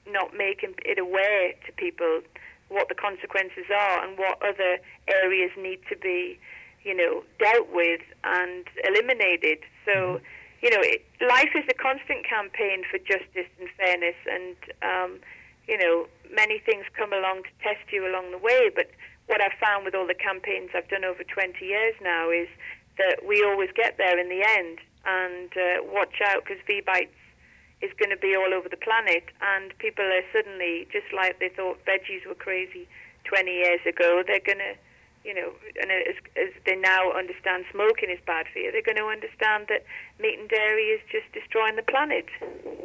not 0.08 0.32
making 0.32 0.72
it 0.86 0.98
aware 0.98 1.52
to 1.66 1.70
people 1.76 2.22
what 2.68 2.88
the 2.88 2.94
consequences 2.94 3.68
are 3.68 4.02
and 4.02 4.16
what 4.16 4.40
other 4.40 4.78
areas 5.08 5.50
need 5.58 5.80
to 5.90 5.96
be, 5.96 6.38
you 6.84 6.96
know, 6.96 7.22
dealt 7.38 7.68
with 7.72 8.00
and 8.24 8.64
eliminated. 8.88 9.58
So, 9.84 10.18
you 10.62 10.70
know, 10.70 10.80
it, 10.80 11.04
life 11.20 11.52
is 11.54 11.64
a 11.68 11.74
constant 11.74 12.24
campaign 12.24 12.84
for 12.90 12.96
justice 12.96 13.52
and 13.60 13.68
fairness, 13.76 14.16
and 14.24 14.56
um, 14.80 15.20
you 15.68 15.78
know, 15.78 16.06
many 16.30 16.58
things 16.58 16.84
come 16.96 17.12
along 17.12 17.42
to 17.44 17.52
test 17.62 17.92
you 17.92 18.06
along 18.06 18.30
the 18.30 18.38
way. 18.38 18.70
But 18.74 18.90
what 19.26 19.40
I've 19.40 19.58
found 19.60 19.84
with 19.84 19.94
all 19.94 20.06
the 20.06 20.14
campaigns 20.14 20.70
I've 20.74 20.88
done 20.88 21.04
over 21.04 21.22
20 21.22 21.64
years 21.64 21.94
now 22.02 22.30
is 22.30 22.48
that 22.98 23.24
we 23.26 23.42
always 23.42 23.70
get 23.74 23.96
there 23.98 24.18
in 24.18 24.28
the 24.28 24.44
end. 24.46 24.78
And 25.04 25.50
uh, 25.56 25.82
watch 25.84 26.20
out 26.24 26.44
because 26.44 26.62
V 26.66 26.80
bites 26.84 27.14
is 27.82 27.90
going 27.98 28.10
to 28.10 28.16
be 28.16 28.36
all 28.36 28.54
over 28.54 28.68
the 28.68 28.76
planet, 28.78 29.24
and 29.42 29.76
people 29.78 30.04
are 30.04 30.22
suddenly 30.32 30.86
just 30.92 31.12
like 31.12 31.40
they 31.40 31.48
thought 31.48 31.84
veggies 31.84 32.24
were 32.26 32.38
crazy 32.38 32.86
20 33.24 33.50
years 33.50 33.80
ago. 33.86 34.22
They're 34.24 34.38
going 34.38 34.62
to, 34.62 34.74
you 35.24 35.34
know, 35.34 35.50
and 35.82 35.90
as, 35.90 36.14
as 36.36 36.54
they 36.64 36.76
now 36.76 37.10
understand 37.10 37.64
smoking 37.72 38.08
is 38.08 38.20
bad 38.24 38.46
for 38.52 38.60
you, 38.60 38.70
they're 38.70 38.86
going 38.86 39.02
to 39.02 39.10
understand 39.10 39.66
that 39.68 39.84
meat 40.20 40.38
and 40.38 40.48
dairy 40.48 40.94
is 40.94 41.00
just 41.10 41.26
destroying 41.32 41.74
the 41.74 41.82
planet. 41.82 42.26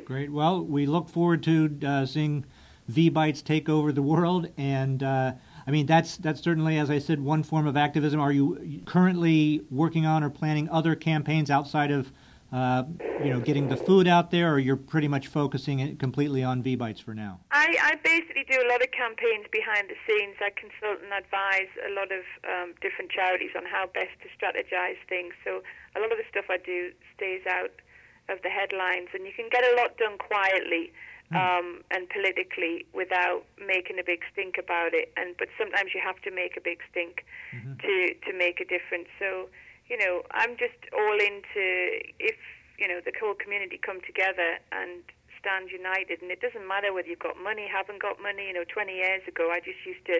Great. 0.04 0.32
Well, 0.32 0.63
we 0.63 0.88
look 0.88 1.10
forward 1.10 1.44
to 1.44 1.78
uh, 1.86 2.06
seeing 2.08 2.46
V 2.88 3.10
Bites 3.10 3.41
take 3.41 3.67
over 3.67 3.91
the 3.91 4.02
world, 4.02 4.47
and 4.58 5.04
uh, 5.04 5.34
I 5.65 5.71
mean 5.71 5.86
that's 5.86 6.17
that's 6.17 6.41
certainly, 6.41 6.78
as 6.78 6.89
I 6.89 7.00
said, 7.00 7.19
one 7.19 7.43
form 7.43 7.67
of 7.67 7.76
activism. 7.76 8.19
Are 8.19 8.32
you 8.32 8.82
currently 8.86 9.62
working 9.69 10.06
on 10.06 10.23
or 10.23 10.30
planning 10.30 10.69
other 10.69 10.95
campaigns 10.95 11.52
outside 11.52 11.91
of, 11.91 12.12
uh, 12.54 12.84
you 13.21 13.30
know, 13.30 13.41
getting 13.41 13.67
the 13.67 13.76
food 13.76 14.08
out 14.08 14.32
there, 14.32 14.54
or 14.54 14.60
you're 14.60 14.78
pretty 14.78 15.10
much 15.10 15.28
focusing 15.28 15.97
completely 15.97 16.43
on 16.43 16.63
V 16.63 16.78
Bites 16.78 17.02
for 17.02 17.13
now? 17.13 17.41
I, 17.52 17.76
I 17.82 17.95
basically 18.04 18.45
do 18.50 18.56
a 18.56 18.67
lot 18.71 18.82
of 18.82 18.89
campaigns 18.91 19.47
behind 19.52 19.89
the 19.89 20.00
scenes. 20.08 20.36
I 20.39 20.52
consult 20.56 21.04
and 21.04 21.12
advise 21.12 21.67
a 21.86 21.91
lot 21.91 22.12
of 22.12 22.23
um, 22.47 22.73
different 22.80 23.12
charities 23.12 23.52
on 23.58 23.63
how 23.65 23.88
best 23.93 24.15
to 24.23 24.28
strategize 24.32 24.95
things. 25.10 25.34
So 25.43 25.62
a 25.95 26.00
lot 26.00 26.12
of 26.13 26.17
the 26.17 26.28
stuff 26.32 26.45
I 26.50 26.58
do 26.58 26.91
stays 27.15 27.41
out 27.50 27.71
of 28.30 28.41
the 28.43 28.50
headlines, 28.50 29.10
and 29.13 29.26
you 29.26 29.34
can 29.36 29.50
get 29.52 29.63
a 29.63 29.76
lot 29.76 29.97
done 29.97 30.17
quietly 30.17 30.91
um, 31.36 31.84
and 31.92 32.08
politically 32.10 32.86
without 32.94 33.44
making 33.60 34.00
a 34.00 34.04
big 34.04 34.24
stink 34.32 34.56
about 34.58 34.94
it. 34.94 35.12
And 35.18 35.36
but 35.38 35.50
sometimes 35.58 35.92
you 35.94 36.02
have 36.04 36.22
to 36.24 36.32
make 36.32 36.56
a 36.56 36.62
big 36.62 36.80
stink 36.92 37.26
to 37.82 38.13
to 38.13 38.32
make 38.38 38.60
a 38.60 38.66
difference. 38.66 39.08
So 39.20 39.50
you 39.90 39.98
know, 39.98 40.24
I'm 40.32 40.56
just 40.58 40.78
all 40.94 41.18
into 41.20 42.04
if 42.20 42.38
you 42.80 42.88
know 42.88 43.00
the 43.04 43.12
whole 43.20 43.36
community 43.36 43.80
come 43.80 44.00
together 44.06 44.60
and 44.72 45.04
stand 45.40 45.70
united, 45.72 46.22
and 46.22 46.32
it 46.32 46.42
doesn't 46.42 46.68
matter 46.68 46.92
whether 46.94 47.08
you've 47.08 47.24
got 47.24 47.38
money, 47.38 47.68
haven't 47.68 48.02
got 48.02 48.22
money. 48.22 48.48
You 48.48 48.54
know, 48.54 48.66
20 48.68 48.92
years 48.94 49.22
ago, 49.28 49.52
I 49.52 49.60
just 49.60 49.80
used 49.86 50.06
to 50.08 50.20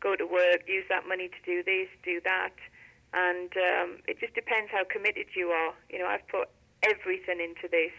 go 0.00 0.16
to 0.16 0.26
work, 0.26 0.66
use 0.66 0.84
that 0.88 1.06
money 1.06 1.28
to 1.28 1.40
do 1.46 1.62
this, 1.62 1.88
do 2.02 2.20
that, 2.24 2.54
and 3.12 3.50
um, 3.56 3.88
it 4.06 4.18
just 4.18 4.34
depends 4.34 4.70
how 4.70 4.84
committed 4.84 5.26
you 5.36 5.48
are. 5.48 5.74
You 5.90 5.98
know, 6.00 6.06
I've 6.06 6.26
put 6.28 6.48
everything 6.82 7.40
into 7.40 7.68
this, 7.70 7.94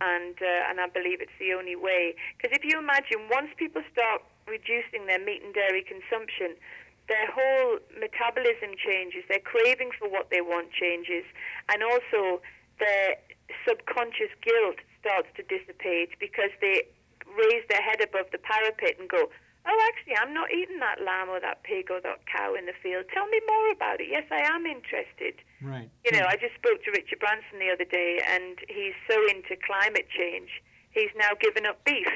and 0.00 0.36
uh, 0.40 0.68
and 0.68 0.80
I 0.80 0.88
believe 0.88 1.20
it's 1.20 1.38
the 1.38 1.52
only 1.52 1.76
way. 1.76 2.14
Because 2.36 2.56
if 2.56 2.64
you 2.64 2.78
imagine, 2.78 3.28
once 3.30 3.50
people 3.56 3.82
start 3.92 4.22
reducing 4.46 5.06
their 5.06 5.18
meat 5.22 5.42
and 5.44 5.54
dairy 5.54 5.82
consumption, 5.82 6.56
their 7.08 7.30
whole 7.30 7.78
metabolism 7.98 8.78
changes, 8.78 9.22
their 9.28 9.42
craving 9.42 9.90
for 9.98 10.08
what 10.08 10.30
they 10.30 10.40
want 10.40 10.72
changes, 10.72 11.24
and 11.68 11.82
also 11.82 12.40
their 12.78 13.18
subconscious 13.66 14.30
guilt 14.42 14.78
starts 15.00 15.28
to 15.36 15.42
dissipate 15.46 16.14
because 16.18 16.50
they 16.60 16.86
raise 17.26 17.64
their 17.68 17.82
head 17.82 18.00
above 18.02 18.26
the 18.32 18.38
parapet 18.38 18.98
and 18.98 19.08
go, 19.08 19.30
Oh, 19.66 19.78
actually, 19.92 20.16
I'm 20.16 20.32
not 20.32 20.48
eating 20.50 20.80
that 20.80 21.04
lamb 21.04 21.28
or 21.28 21.38
that 21.40 21.62
pig 21.64 21.90
or 21.90 22.00
that 22.00 22.24
cow 22.26 22.54
in 22.54 22.64
the 22.64 22.72
field. 22.82 23.04
Tell 23.12 23.26
me 23.28 23.40
more 23.46 23.72
about 23.72 24.00
it. 24.00 24.08
Yes, 24.10 24.24
I 24.30 24.40
am 24.48 24.64
interested. 24.64 25.36
Right. 25.60 25.90
You 26.04 26.12
know, 26.16 26.24
I 26.26 26.36
just 26.36 26.54
spoke 26.56 26.82
to 26.84 26.90
Richard 26.90 27.20
Branson 27.20 27.60
the 27.60 27.70
other 27.70 27.84
day, 27.84 28.20
and 28.26 28.56
he's 28.68 28.96
so 29.04 29.20
into 29.28 29.60
climate 29.60 30.08
change, 30.08 30.48
he's 30.92 31.12
now 31.16 31.36
given 31.40 31.66
up 31.66 31.84
beef. 31.84 32.08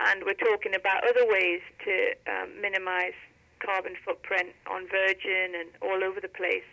And 0.00 0.24
we're 0.24 0.40
talking 0.40 0.74
about 0.74 1.04
other 1.04 1.28
ways 1.28 1.60
to 1.84 1.94
um, 2.24 2.48
minimize 2.60 3.12
carbon 3.60 3.92
footprint 4.02 4.56
on 4.64 4.88
Virgin 4.88 5.52
and 5.52 5.68
all 5.82 6.02
over 6.02 6.18
the 6.20 6.32
place. 6.32 6.64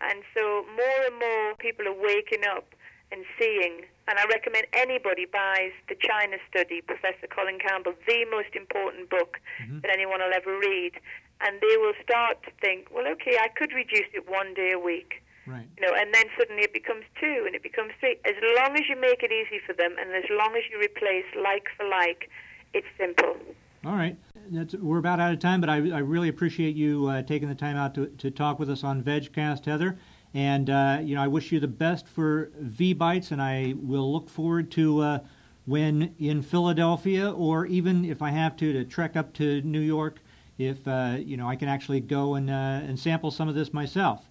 And 0.00 0.24
so 0.32 0.64
more 0.72 1.00
and 1.04 1.18
more 1.20 1.54
people 1.60 1.86
are 1.86 2.00
waking 2.00 2.44
up 2.48 2.72
and 3.12 3.24
seeing. 3.38 3.84
And 4.10 4.18
I 4.18 4.26
recommend 4.26 4.66
anybody 4.72 5.24
buys 5.24 5.70
the 5.88 5.94
China 5.94 6.36
study, 6.50 6.82
Professor 6.82 7.30
Colin 7.30 7.60
Campbell, 7.62 7.94
the 8.08 8.26
most 8.28 8.56
important 8.58 9.08
book 9.08 9.38
that 9.82 9.90
anyone 9.94 10.18
will 10.18 10.34
ever 10.34 10.58
read. 10.58 10.98
And 11.40 11.60
they 11.62 11.76
will 11.78 11.94
start 12.02 12.42
to 12.42 12.50
think, 12.60 12.90
well, 12.92 13.06
okay, 13.06 13.38
I 13.40 13.46
could 13.48 13.72
reduce 13.72 14.10
it 14.12 14.28
one 14.28 14.52
day 14.52 14.72
a 14.74 14.78
week 14.78 15.22
Right. 15.46 15.66
you 15.76 15.86
know, 15.86 15.94
and 15.96 16.14
then 16.14 16.26
suddenly 16.38 16.62
it 16.62 16.72
becomes 16.72 17.04
two 17.18 17.44
and 17.46 17.56
it 17.56 17.62
becomes 17.62 17.92
three. 17.98 18.18
As 18.24 18.34
long 18.58 18.74
as 18.74 18.82
you 18.88 19.00
make 19.00 19.22
it 19.22 19.32
easy 19.32 19.60
for 19.64 19.72
them 19.72 19.96
and 19.98 20.10
as 20.12 20.28
long 20.30 20.54
as 20.54 20.62
you 20.70 20.78
replace 20.78 21.24
like 21.42 21.66
for 21.76 21.88
like, 21.88 22.30
it's 22.74 22.86
simple. 22.98 23.36
All 23.84 23.96
right. 23.96 24.16
That's, 24.50 24.74
we're 24.74 24.98
about 24.98 25.18
out 25.18 25.32
of 25.32 25.38
time, 25.38 25.60
but 25.60 25.70
I, 25.70 25.76
I 25.76 26.00
really 26.00 26.28
appreciate 26.28 26.76
you 26.76 27.06
uh, 27.06 27.22
taking 27.22 27.48
the 27.48 27.54
time 27.54 27.76
out 27.76 27.94
to, 27.94 28.06
to 28.06 28.30
talk 28.30 28.58
with 28.58 28.68
us 28.70 28.84
on 28.84 29.02
VegCast, 29.02 29.64
Heather. 29.64 29.98
And, 30.34 30.70
uh, 30.70 30.98
you 31.02 31.14
know, 31.16 31.22
I 31.22 31.26
wish 31.28 31.50
you 31.50 31.58
the 31.60 31.66
best 31.68 32.06
for 32.06 32.50
V 32.58 32.92
Bites, 32.92 33.30
and 33.32 33.42
I 33.42 33.74
will 33.76 34.12
look 34.12 34.28
forward 34.30 34.70
to 34.72 35.00
uh, 35.00 35.18
when 35.66 36.14
in 36.18 36.42
Philadelphia, 36.42 37.30
or 37.32 37.66
even 37.66 38.04
if 38.04 38.22
I 38.22 38.30
have 38.30 38.56
to, 38.58 38.72
to 38.72 38.84
trek 38.84 39.16
up 39.16 39.32
to 39.34 39.60
New 39.62 39.80
York, 39.80 40.20
if, 40.58 40.86
uh, 40.86 41.16
you 41.18 41.36
know, 41.36 41.48
I 41.48 41.56
can 41.56 41.68
actually 41.68 42.00
go 42.00 42.34
and, 42.34 42.48
uh, 42.48 42.52
and 42.52 42.98
sample 42.98 43.30
some 43.30 43.48
of 43.48 43.54
this 43.54 43.72
myself. 43.72 44.24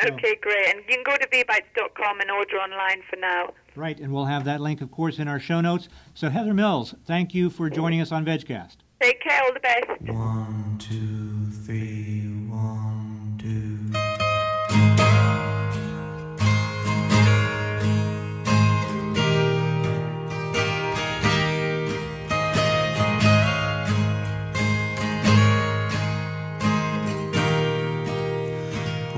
So- 0.00 0.08
Okay, 0.14 0.36
great. 0.40 0.68
And 0.68 0.78
you 0.88 0.94
can 0.96 1.02
go 1.04 1.16
to 1.16 1.26
vbites.com 1.28 2.20
and 2.20 2.30
order 2.30 2.56
online 2.56 3.02
for 3.10 3.16
now. 3.16 3.52
Right, 3.74 3.98
and 4.00 4.12
we'll 4.12 4.24
have 4.26 4.44
that 4.44 4.60
link, 4.60 4.80
of 4.80 4.90
course, 4.90 5.18
in 5.18 5.28
our 5.28 5.38
show 5.40 5.60
notes. 5.60 5.88
So, 6.14 6.30
Heather 6.30 6.54
Mills, 6.54 6.94
thank 7.06 7.34
you 7.34 7.50
for 7.50 7.68
joining 7.68 8.00
us 8.00 8.10
on 8.12 8.24
VegCast. 8.24 8.76
Take 9.02 9.20
care, 9.22 9.42
all 9.42 9.52
the 9.52 9.60
best. 9.60 10.00
One, 10.02 10.76
two, 10.78 11.21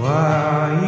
Why 0.04 0.83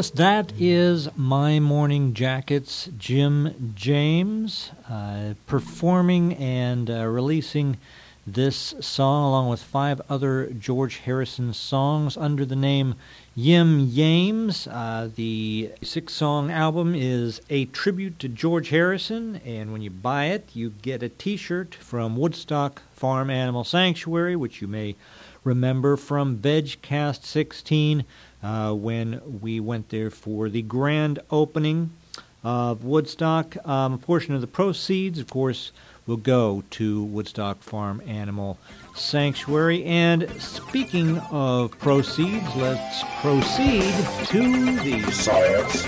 Yes, 0.00 0.08
that 0.12 0.54
is 0.58 1.10
My 1.14 1.60
Morning 1.60 2.14
Jacket's, 2.14 2.88
Jim 2.96 3.74
James, 3.74 4.70
uh, 4.88 5.34
performing 5.46 6.32
and 6.36 6.88
uh, 6.88 7.04
releasing 7.04 7.76
this 8.26 8.74
song 8.80 9.24
along 9.24 9.50
with 9.50 9.62
five 9.62 10.00
other 10.08 10.46
George 10.58 11.00
Harrison 11.00 11.52
songs 11.52 12.16
under 12.16 12.46
the 12.46 12.56
name 12.56 12.94
Yim 13.34 13.90
Yames. 13.90 14.66
Uh, 14.72 15.10
the 15.14 15.72
six 15.82 16.14
song 16.14 16.50
album 16.50 16.94
is 16.94 17.42
a 17.50 17.66
tribute 17.66 18.18
to 18.20 18.28
George 18.30 18.70
Harrison, 18.70 19.36
and 19.44 19.70
when 19.70 19.82
you 19.82 19.90
buy 19.90 20.28
it, 20.28 20.48
you 20.54 20.70
get 20.80 21.02
a 21.02 21.10
t 21.10 21.36
shirt 21.36 21.74
from 21.74 22.16
Woodstock 22.16 22.80
Farm 22.94 23.28
Animal 23.28 23.64
Sanctuary, 23.64 24.34
which 24.34 24.62
you 24.62 24.66
may 24.66 24.96
remember 25.44 25.98
from 25.98 26.38
VegCast 26.38 27.24
16 27.24 28.04
uh, 28.42 28.72
when 28.72 29.20
we 29.40 29.60
went 29.60 29.88
there 29.88 30.10
for 30.10 30.48
the 30.48 30.62
grand 30.62 31.18
opening 31.30 31.90
of 32.42 32.84
Woodstock. 32.84 33.56
Um, 33.66 33.94
a 33.94 33.98
portion 33.98 34.34
of 34.34 34.40
the 34.40 34.46
proceeds, 34.46 35.18
of 35.18 35.28
course, 35.28 35.72
will 36.06 36.16
go 36.16 36.64
to 36.70 37.04
Woodstock 37.04 37.62
Farm 37.62 38.02
Animal 38.06 38.58
Sanctuary. 38.94 39.84
And 39.84 40.30
speaking 40.40 41.18
of 41.30 41.78
proceeds, 41.78 42.54
let's 42.56 43.04
proceed 43.20 43.92
to 44.26 44.76
the 44.80 45.10
Science. 45.12 45.86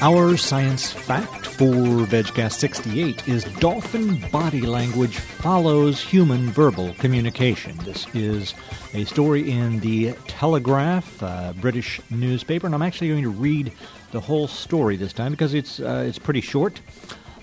Our 0.00 0.36
science 0.36 0.92
fact 0.92 1.43
for 1.56 2.06
VegCast 2.06 2.54
68 2.54 3.28
is 3.28 3.44
dolphin 3.60 4.20
body 4.32 4.62
language 4.62 5.18
follows 5.18 6.00
human 6.00 6.50
verbal 6.50 6.94
communication. 6.94 7.76
This 7.84 8.08
is 8.12 8.54
a 8.92 9.04
story 9.04 9.52
in 9.52 9.78
the 9.78 10.14
Telegraph, 10.26 11.22
British 11.60 12.00
newspaper, 12.10 12.66
and 12.66 12.74
I'm 12.74 12.82
actually 12.82 13.10
going 13.10 13.22
to 13.22 13.30
read 13.30 13.72
the 14.10 14.20
whole 14.20 14.48
story 14.48 14.96
this 14.96 15.12
time 15.12 15.30
because 15.30 15.54
it's 15.54 15.78
uh, 15.78 16.04
it's 16.08 16.18
pretty 16.18 16.40
short. 16.40 16.80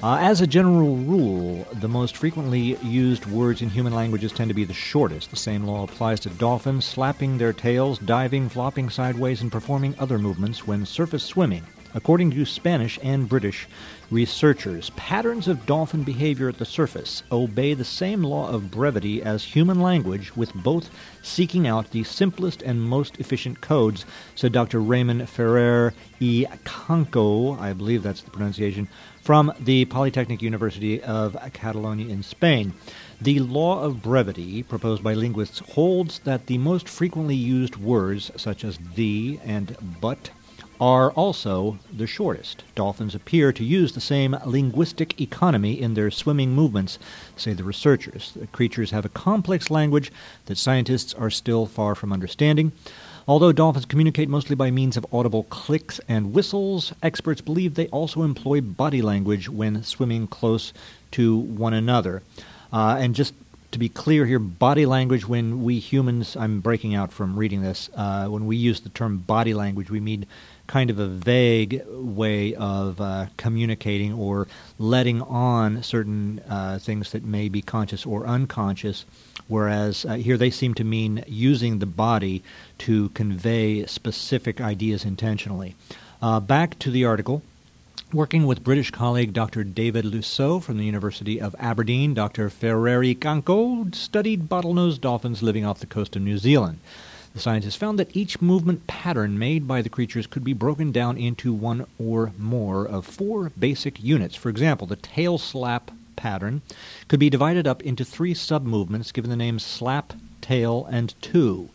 Uh, 0.03 0.17
as 0.19 0.41
a 0.41 0.47
general 0.47 0.97
rule, 0.97 1.65
the 1.73 1.87
most 1.87 2.17
frequently 2.17 2.77
used 2.83 3.25
words 3.27 3.61
in 3.61 3.69
human 3.69 3.93
languages 3.93 4.33
tend 4.33 4.49
to 4.49 4.55
be 4.55 4.65
the 4.65 4.73
shortest. 4.73 5.29
The 5.29 5.37
same 5.37 5.63
law 5.63 5.83
applies 5.85 6.19
to 6.21 6.29
dolphins 6.31 6.83
slapping 6.83 7.37
their 7.37 7.53
tails, 7.53 7.97
diving, 7.99 8.49
flopping 8.49 8.89
sideways, 8.89 9.41
and 9.41 9.51
performing 9.51 9.95
other 9.99 10.17
movements 10.17 10.67
when 10.67 10.85
surface 10.85 11.23
swimming. 11.23 11.63
According 11.93 12.31
to 12.31 12.45
Spanish 12.45 12.97
and 13.03 13.27
British 13.27 13.67
researchers, 14.09 14.91
patterns 14.91 15.49
of 15.49 15.65
dolphin 15.65 16.03
behavior 16.03 16.47
at 16.47 16.57
the 16.57 16.63
surface 16.63 17.23
obey 17.31 17.73
the 17.73 17.83
same 17.83 18.23
law 18.23 18.49
of 18.49 18.71
brevity 18.71 19.21
as 19.21 19.43
human 19.43 19.81
language, 19.81 20.33
with 20.35 20.53
both 20.53 20.89
seeking 21.21 21.67
out 21.67 21.91
the 21.91 22.05
simplest 22.05 22.61
and 22.61 22.81
most 22.81 23.19
efficient 23.19 23.59
codes, 23.59 24.05
said 24.35 24.53
Dr. 24.53 24.79
Raymond 24.79 25.27
Ferrer 25.27 25.93
y 26.21 26.45
Canco, 26.63 27.59
I 27.59 27.73
believe 27.73 28.03
that's 28.03 28.21
the 28.21 28.31
pronunciation, 28.31 28.87
from 29.21 29.51
the 29.59 29.83
Polytechnic 29.85 30.41
University 30.41 31.03
of 31.03 31.35
Catalonia 31.51 32.07
in 32.07 32.23
Spain. 32.23 32.73
The 33.19 33.39
law 33.41 33.83
of 33.83 34.01
brevity, 34.01 34.63
proposed 34.63 35.03
by 35.03 35.13
linguists, 35.13 35.59
holds 35.59 36.19
that 36.19 36.47
the 36.47 36.57
most 36.57 36.87
frequently 36.87 37.35
used 37.35 37.75
words, 37.75 38.31
such 38.37 38.63
as 38.63 38.79
the 38.95 39.39
and 39.43 39.75
but, 39.99 40.29
are 40.81 41.11
also 41.11 41.77
the 41.93 42.07
shortest. 42.07 42.63
Dolphins 42.73 43.13
appear 43.13 43.53
to 43.53 43.63
use 43.63 43.93
the 43.93 44.01
same 44.01 44.35
linguistic 44.47 45.21
economy 45.21 45.79
in 45.79 45.93
their 45.93 46.09
swimming 46.09 46.53
movements, 46.55 46.97
say 47.37 47.53
the 47.53 47.63
researchers. 47.63 48.31
The 48.35 48.47
creatures 48.47 48.89
have 48.89 49.05
a 49.05 49.09
complex 49.09 49.69
language 49.69 50.11
that 50.47 50.57
scientists 50.57 51.13
are 51.13 51.29
still 51.29 51.67
far 51.67 51.93
from 51.93 52.11
understanding. 52.11 52.71
Although 53.27 53.51
dolphins 53.51 53.85
communicate 53.85 54.27
mostly 54.27 54.55
by 54.55 54.71
means 54.71 54.97
of 54.97 55.05
audible 55.13 55.43
clicks 55.43 56.01
and 56.09 56.33
whistles, 56.33 56.93
experts 57.03 57.41
believe 57.41 57.75
they 57.75 57.87
also 57.89 58.23
employ 58.23 58.59
body 58.59 59.03
language 59.03 59.47
when 59.47 59.83
swimming 59.83 60.25
close 60.25 60.73
to 61.11 61.37
one 61.37 61.75
another. 61.75 62.23
Uh, 62.73 62.97
and 62.99 63.13
just 63.13 63.35
to 63.71 63.79
be 63.79 63.87
clear 63.87 64.25
here, 64.25 64.39
body 64.39 64.85
language, 64.85 65.27
when 65.27 65.63
we 65.63 65.79
humans, 65.79 66.35
I'm 66.35 66.59
breaking 66.59 66.95
out 66.95 67.11
from 67.13 67.37
reading 67.37 67.61
this, 67.61 67.89
uh, 67.95 68.27
when 68.27 68.45
we 68.45 68.57
use 68.57 68.81
the 68.81 68.89
term 68.89 69.19
body 69.19 69.53
language, 69.53 69.89
we 69.89 69.99
mean 69.99 70.25
kind 70.71 70.89
of 70.89 70.99
a 70.99 71.07
vague 71.07 71.83
way 71.89 72.55
of 72.55 73.01
uh, 73.01 73.25
communicating 73.35 74.13
or 74.13 74.47
letting 74.79 75.21
on 75.23 75.83
certain 75.83 76.39
uh, 76.47 76.79
things 76.79 77.11
that 77.11 77.25
may 77.25 77.49
be 77.49 77.61
conscious 77.61 78.05
or 78.05 78.25
unconscious, 78.25 79.03
whereas 79.49 80.05
uh, 80.05 80.13
here 80.13 80.37
they 80.37 80.49
seem 80.49 80.73
to 80.73 80.85
mean 80.85 81.21
using 81.27 81.79
the 81.79 81.85
body 81.85 82.41
to 82.77 83.09
convey 83.09 83.85
specific 83.85 84.61
ideas 84.61 85.03
intentionally. 85.03 85.75
Uh, 86.21 86.39
back 86.39 86.79
to 86.79 86.89
the 86.89 87.03
article. 87.03 87.41
Working 88.13 88.45
with 88.45 88.63
British 88.63 88.91
colleague 88.91 89.33
Dr. 89.33 89.65
David 89.65 90.05
Lusseau 90.05 90.63
from 90.63 90.77
the 90.77 90.85
University 90.85 91.41
of 91.41 91.53
Aberdeen, 91.59 92.13
Dr. 92.13 92.49
Ferreri 92.49 93.13
Kanko 93.17 93.93
studied 93.93 94.47
bottlenose 94.47 95.01
dolphins 95.01 95.43
living 95.43 95.65
off 95.65 95.79
the 95.79 95.85
coast 95.85 96.15
of 96.15 96.21
New 96.21 96.37
Zealand. 96.37 96.79
The 97.33 97.39
scientists 97.39 97.75
found 97.75 97.97
that 97.97 98.15
each 98.15 98.41
movement 98.41 98.87
pattern 98.87 99.39
made 99.39 99.67
by 99.67 99.81
the 99.81 99.89
creatures 99.89 100.27
could 100.27 100.43
be 100.43 100.53
broken 100.53 100.91
down 100.91 101.17
into 101.17 101.53
one 101.53 101.85
or 101.97 102.33
more 102.37 102.85
of 102.85 103.05
four 103.05 103.51
basic 103.57 104.03
units. 104.03 104.35
For 104.35 104.49
example, 104.49 104.85
the 104.85 104.97
tail 104.97 105.37
slap 105.37 105.91
pattern 106.17 106.61
could 107.07 107.19
be 107.19 107.29
divided 107.29 107.65
up 107.65 107.81
into 107.83 108.03
three 108.03 108.33
sub 108.33 108.65
movements 108.65 109.11
given 109.13 109.29
the 109.29 109.37
names 109.37 109.63
slap, 109.63 110.13
tail, 110.41 110.85
and 110.91 111.15
two. 111.21 111.69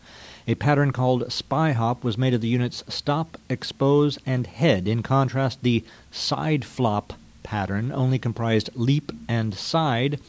A 0.47 0.55
pattern 0.55 0.91
called 0.91 1.31
spy 1.31 1.71
hop 1.71 2.03
was 2.03 2.17
made 2.17 2.33
of 2.33 2.41
the 2.41 2.47
units 2.47 2.83
stop, 2.87 3.37
expose, 3.49 4.17
and 4.25 4.47
head. 4.47 4.87
In 4.87 5.03
contrast, 5.03 5.63
the 5.63 5.83
side 6.11 6.63
flop 6.63 7.13
pattern 7.43 7.91
only 7.91 8.19
comprised 8.19 8.69
leap 8.75 9.11
and 9.27 9.55
side, 9.55 10.19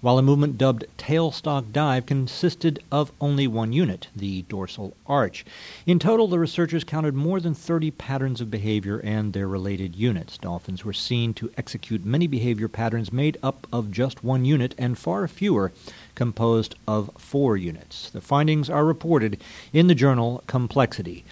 while 0.00 0.18
a 0.18 0.22
movement 0.22 0.56
dubbed 0.56 0.84
tailstock 0.96 1.72
dive 1.72 2.06
consisted 2.06 2.82
of 2.92 3.10
only 3.20 3.46
one 3.46 3.72
unit, 3.72 4.08
the 4.14 4.42
dorsal 4.42 4.94
arch. 5.06 5.44
In 5.86 5.98
total, 5.98 6.28
the 6.28 6.38
researchers 6.38 6.84
counted 6.84 7.14
more 7.14 7.40
than 7.40 7.54
30 7.54 7.90
patterns 7.92 8.40
of 8.40 8.50
behavior 8.50 9.00
and 9.00 9.32
their 9.32 9.48
related 9.48 9.96
units. 9.96 10.38
Dolphins 10.38 10.84
were 10.84 10.92
seen 10.92 11.34
to 11.34 11.50
execute 11.56 12.04
many 12.04 12.26
behavior 12.26 12.68
patterns 12.68 13.12
made 13.12 13.38
up 13.42 13.66
of 13.72 13.90
just 13.90 14.22
one 14.22 14.44
unit 14.44 14.74
and 14.78 14.96
far 14.96 15.26
fewer 15.26 15.72
composed 16.14 16.74
of 16.86 17.10
four 17.18 17.56
units. 17.56 18.10
The 18.10 18.20
findings 18.20 18.70
are 18.70 18.84
reported 18.84 19.40
in 19.72 19.88
the 19.88 19.94
journal 19.94 20.42
Complexity. 20.46 21.24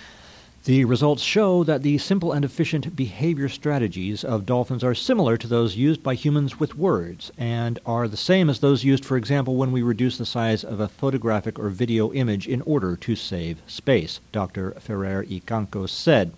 The 0.67 0.85
results 0.85 1.23
show 1.23 1.62
that 1.62 1.85
the 1.85 1.97
simple 1.97 2.33
and 2.33 2.45
efficient 2.45 2.97
behavior 2.97 3.49
strategies 3.49 4.25
of 4.25 4.47
dolphins 4.47 4.83
are 4.83 4.97
similar 4.97 5.37
to 5.37 5.47
those 5.47 5.77
used 5.77 6.03
by 6.03 6.17
humans 6.17 6.59
with 6.59 6.77
words 6.77 7.31
and 7.39 7.79
are 7.87 8.09
the 8.09 8.17
same 8.17 8.51
as 8.51 8.59
those 8.59 8.83
used, 8.83 9.05
for 9.05 9.17
example, 9.17 9.55
when 9.55 9.71
we 9.71 9.83
reduce 9.83 10.19
the 10.19 10.27
size 10.27 10.64
of 10.64 10.81
a 10.81 10.89
photographic 10.89 11.57
or 11.57 11.69
video 11.69 12.12
image 12.12 12.49
in 12.49 12.62
order 12.62 12.97
to 12.97 13.14
save 13.14 13.62
space, 13.69 14.19
Dr. 14.33 14.73
Ferrer 14.81 15.25
y 15.31 15.41
said. 15.87 16.33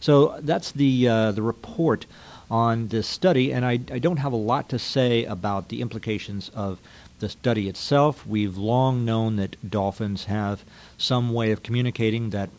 So 0.00 0.38
that's 0.40 0.72
the, 0.72 1.06
uh, 1.06 1.32
the 1.32 1.42
report 1.42 2.06
on 2.50 2.88
this 2.88 3.06
study, 3.06 3.52
and 3.52 3.66
I, 3.66 3.72
I 3.92 3.98
don't 3.98 4.16
have 4.16 4.32
a 4.32 4.36
lot 4.36 4.70
to 4.70 4.78
say 4.78 5.26
about 5.26 5.68
the 5.68 5.82
implications 5.82 6.50
of 6.54 6.78
the 7.20 7.28
study 7.28 7.68
itself. 7.68 8.26
We've 8.26 8.56
long 8.56 9.04
known 9.04 9.36
that 9.36 9.70
dolphins 9.70 10.24
have 10.24 10.64
some 10.98 11.32
way 11.32 11.52
of 11.52 11.62
communicating 11.62 12.30
that 12.30 12.50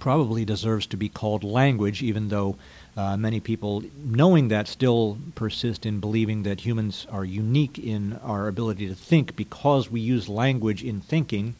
probably 0.00 0.44
deserves 0.44 0.86
to 0.86 0.96
be 0.96 1.08
called 1.08 1.44
language, 1.44 2.02
even 2.02 2.28
though 2.28 2.56
uh, 2.96 3.16
many 3.16 3.38
people, 3.38 3.84
knowing 4.04 4.48
that, 4.48 4.66
still 4.66 5.18
persist 5.36 5.86
in 5.86 6.00
believing 6.00 6.42
that 6.42 6.60
humans 6.60 7.06
are 7.12 7.24
unique 7.24 7.78
in 7.78 8.18
our 8.24 8.48
ability 8.48 8.88
to 8.88 8.94
think 8.94 9.36
because 9.36 9.90
we 9.90 10.00
use 10.00 10.28
language 10.28 10.82
in 10.82 11.00
thinking. 11.00 11.54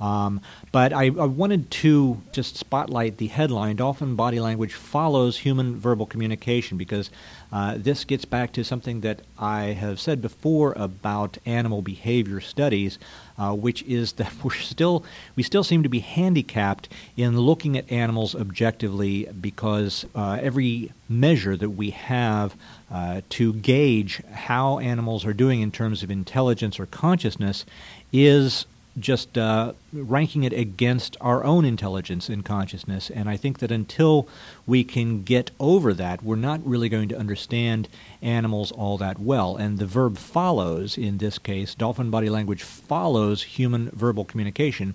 Um, 0.00 0.40
but 0.72 0.94
I, 0.94 1.06
I, 1.06 1.26
wanted 1.26 1.70
to 1.70 2.22
just 2.32 2.56
spotlight 2.56 3.18
the 3.18 3.26
headline 3.26 3.76
Dolphin 3.76 4.16
Body 4.16 4.40
Language 4.40 4.72
Follows 4.72 5.36
Human 5.36 5.76
Verbal 5.76 6.06
Communication 6.06 6.78
because 6.78 7.10
uh, 7.52 7.74
this 7.76 8.04
gets 8.04 8.24
back 8.24 8.54
to 8.54 8.64
something 8.64 9.02
that 9.02 9.20
I 9.38 9.64
have 9.64 10.00
said 10.00 10.22
before 10.22 10.72
about 10.72 11.36
animal 11.44 11.82
behavior 11.82 12.40
studies. 12.40 12.98
Uh, 13.38 13.54
which 13.54 13.82
is 13.84 14.12
that 14.12 14.32
we're 14.44 14.52
still 14.52 15.02
we 15.34 15.42
still 15.42 15.64
seem 15.64 15.82
to 15.82 15.88
be 15.88 16.00
handicapped 16.00 16.88
in 17.16 17.38
looking 17.38 17.78
at 17.78 17.90
animals 17.90 18.34
objectively 18.34 19.26
because 19.40 20.04
uh, 20.14 20.38
every 20.42 20.92
measure 21.08 21.56
that 21.56 21.70
we 21.70 21.90
have 21.90 22.54
uh, 22.90 23.20
to 23.30 23.54
gauge 23.54 24.22
how 24.32 24.78
animals 24.78 25.24
are 25.24 25.32
doing 25.32 25.60
in 25.60 25.70
terms 25.70 26.02
of 26.02 26.10
intelligence 26.10 26.78
or 26.78 26.86
consciousness 26.86 27.64
is 28.12 28.66
just 28.98 29.38
uh, 29.38 29.72
ranking 29.92 30.44
it 30.44 30.52
against 30.52 31.16
our 31.20 31.44
own 31.44 31.64
intelligence 31.64 32.28
and 32.28 32.44
consciousness. 32.44 33.10
And 33.10 33.28
I 33.28 33.36
think 33.36 33.60
that 33.60 33.70
until 33.70 34.28
we 34.66 34.84
can 34.84 35.22
get 35.22 35.50
over 35.60 35.94
that, 35.94 36.22
we're 36.22 36.36
not 36.36 36.64
really 36.66 36.88
going 36.88 37.08
to 37.10 37.18
understand 37.18 37.88
animals 38.20 38.72
all 38.72 38.98
that 38.98 39.18
well. 39.18 39.56
And 39.56 39.78
the 39.78 39.86
verb 39.86 40.18
follows, 40.18 40.98
in 40.98 41.18
this 41.18 41.38
case, 41.38 41.74
dolphin 41.74 42.10
body 42.10 42.30
language 42.30 42.62
follows 42.62 43.42
human 43.42 43.90
verbal 43.90 44.24
communication, 44.24 44.94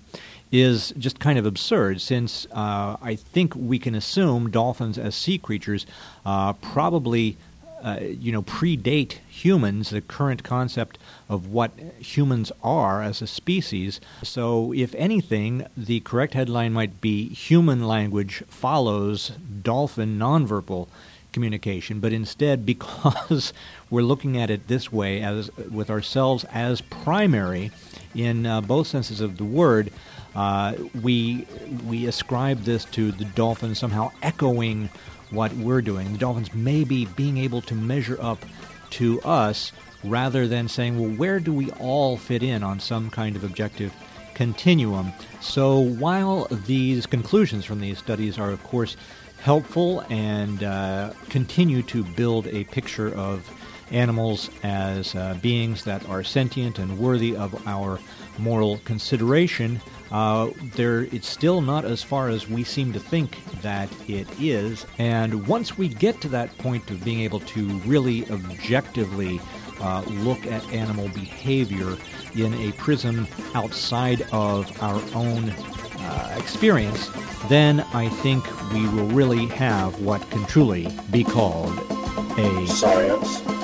is 0.52 0.92
just 0.98 1.18
kind 1.18 1.38
of 1.38 1.46
absurd 1.46 2.00
since 2.00 2.46
uh, 2.52 2.96
I 3.02 3.16
think 3.16 3.54
we 3.56 3.78
can 3.78 3.94
assume 3.94 4.50
dolphins 4.50 4.96
as 4.98 5.14
sea 5.14 5.38
creatures 5.38 5.86
uh, 6.24 6.52
probably 6.54 7.36
uh, 7.82 7.98
you 8.00 8.32
know, 8.32 8.42
predate 8.42 9.18
humans, 9.28 9.90
the 9.90 10.00
current 10.00 10.42
concept 10.42 10.98
of 11.28 11.48
what 11.48 11.72
humans 11.98 12.50
are 12.62 13.02
as 13.02 13.20
a 13.20 13.26
species. 13.26 14.00
So, 14.22 14.72
if 14.72 14.94
anything, 14.94 15.66
the 15.76 16.00
correct 16.00 16.34
headline 16.34 16.72
might 16.72 17.00
be 17.00 17.28
Human 17.28 17.86
language 17.86 18.42
follows 18.48 19.32
dolphin 19.62 20.18
nonverbal 20.18 20.88
communication, 21.32 22.00
but 22.00 22.12
instead, 22.12 22.64
because 22.74 23.52
we're 23.90 24.02
looking 24.02 24.38
at 24.38 24.50
it 24.50 24.68
this 24.68 24.90
way, 24.90 25.20
as 25.20 25.50
with 25.70 25.90
ourselves 25.90 26.44
as 26.52 26.80
primary 26.80 27.70
in 28.14 28.46
uh, 28.46 28.62
both 28.62 28.86
senses 28.86 29.20
of 29.20 29.36
the 29.36 29.44
word, 29.44 29.92
uh, 30.34 30.74
we 31.02 31.46
we 31.86 32.06
ascribe 32.06 32.62
this 32.62 32.84
to 32.86 33.12
the 33.12 33.24
dolphin 33.24 33.74
somehow 33.74 34.10
echoing 34.22 34.88
what 35.30 35.52
we're 35.54 35.82
doing. 35.82 36.12
The 36.12 36.18
Dolphins 36.18 36.54
may 36.54 36.84
be 36.84 37.06
being 37.06 37.38
able 37.38 37.62
to 37.62 37.74
measure 37.74 38.18
up 38.20 38.44
to 38.90 39.20
us 39.22 39.72
rather 40.04 40.46
than 40.46 40.68
saying, 40.68 40.98
well, 40.98 41.10
where 41.10 41.40
do 41.40 41.52
we 41.52 41.70
all 41.72 42.16
fit 42.16 42.42
in 42.42 42.62
on 42.62 42.80
some 42.80 43.10
kind 43.10 43.36
of 43.36 43.44
objective 43.44 43.92
continuum? 44.34 45.12
So 45.40 45.78
while 45.78 46.46
these 46.66 47.06
conclusions 47.06 47.64
from 47.64 47.80
these 47.80 47.98
studies 47.98 48.38
are, 48.38 48.50
of 48.50 48.62
course, 48.64 48.96
helpful 49.40 50.00
and 50.10 50.62
uh, 50.62 51.12
continue 51.28 51.82
to 51.82 52.04
build 52.04 52.46
a 52.48 52.64
picture 52.64 53.14
of 53.14 53.48
animals 53.90 54.50
as 54.62 55.14
uh, 55.14 55.38
beings 55.40 55.84
that 55.84 56.08
are 56.08 56.24
sentient 56.24 56.78
and 56.78 56.98
worthy 56.98 57.36
of 57.36 57.66
our 57.66 57.98
moral 58.38 58.78
consideration, 58.78 59.80
uh, 60.10 60.50
there 60.74 61.02
it's 61.12 61.28
still 61.28 61.60
not 61.60 61.84
as 61.84 62.02
far 62.02 62.28
as 62.28 62.48
we 62.48 62.64
seem 62.64 62.92
to 62.92 63.00
think 63.00 63.38
that 63.62 63.88
it 64.08 64.28
is. 64.40 64.86
And 64.98 65.46
once 65.46 65.76
we 65.76 65.88
get 65.88 66.20
to 66.22 66.28
that 66.30 66.56
point 66.58 66.90
of 66.90 67.04
being 67.04 67.20
able 67.20 67.40
to 67.40 67.66
really 67.80 68.28
objectively 68.30 69.40
uh, 69.80 70.02
look 70.06 70.46
at 70.46 70.64
animal 70.72 71.08
behavior 71.08 71.96
in 72.34 72.54
a 72.54 72.72
prism 72.72 73.26
outside 73.54 74.22
of 74.32 74.82
our 74.82 75.02
own 75.14 75.50
uh, 75.50 76.36
experience, 76.38 77.10
then 77.48 77.80
I 77.92 78.08
think 78.08 78.44
we 78.72 78.88
will 78.88 79.08
really 79.08 79.46
have 79.46 80.00
what 80.00 80.28
can 80.30 80.44
truly 80.46 80.88
be 81.10 81.24
called 81.24 81.78
a 82.38 82.66
science 82.66 83.55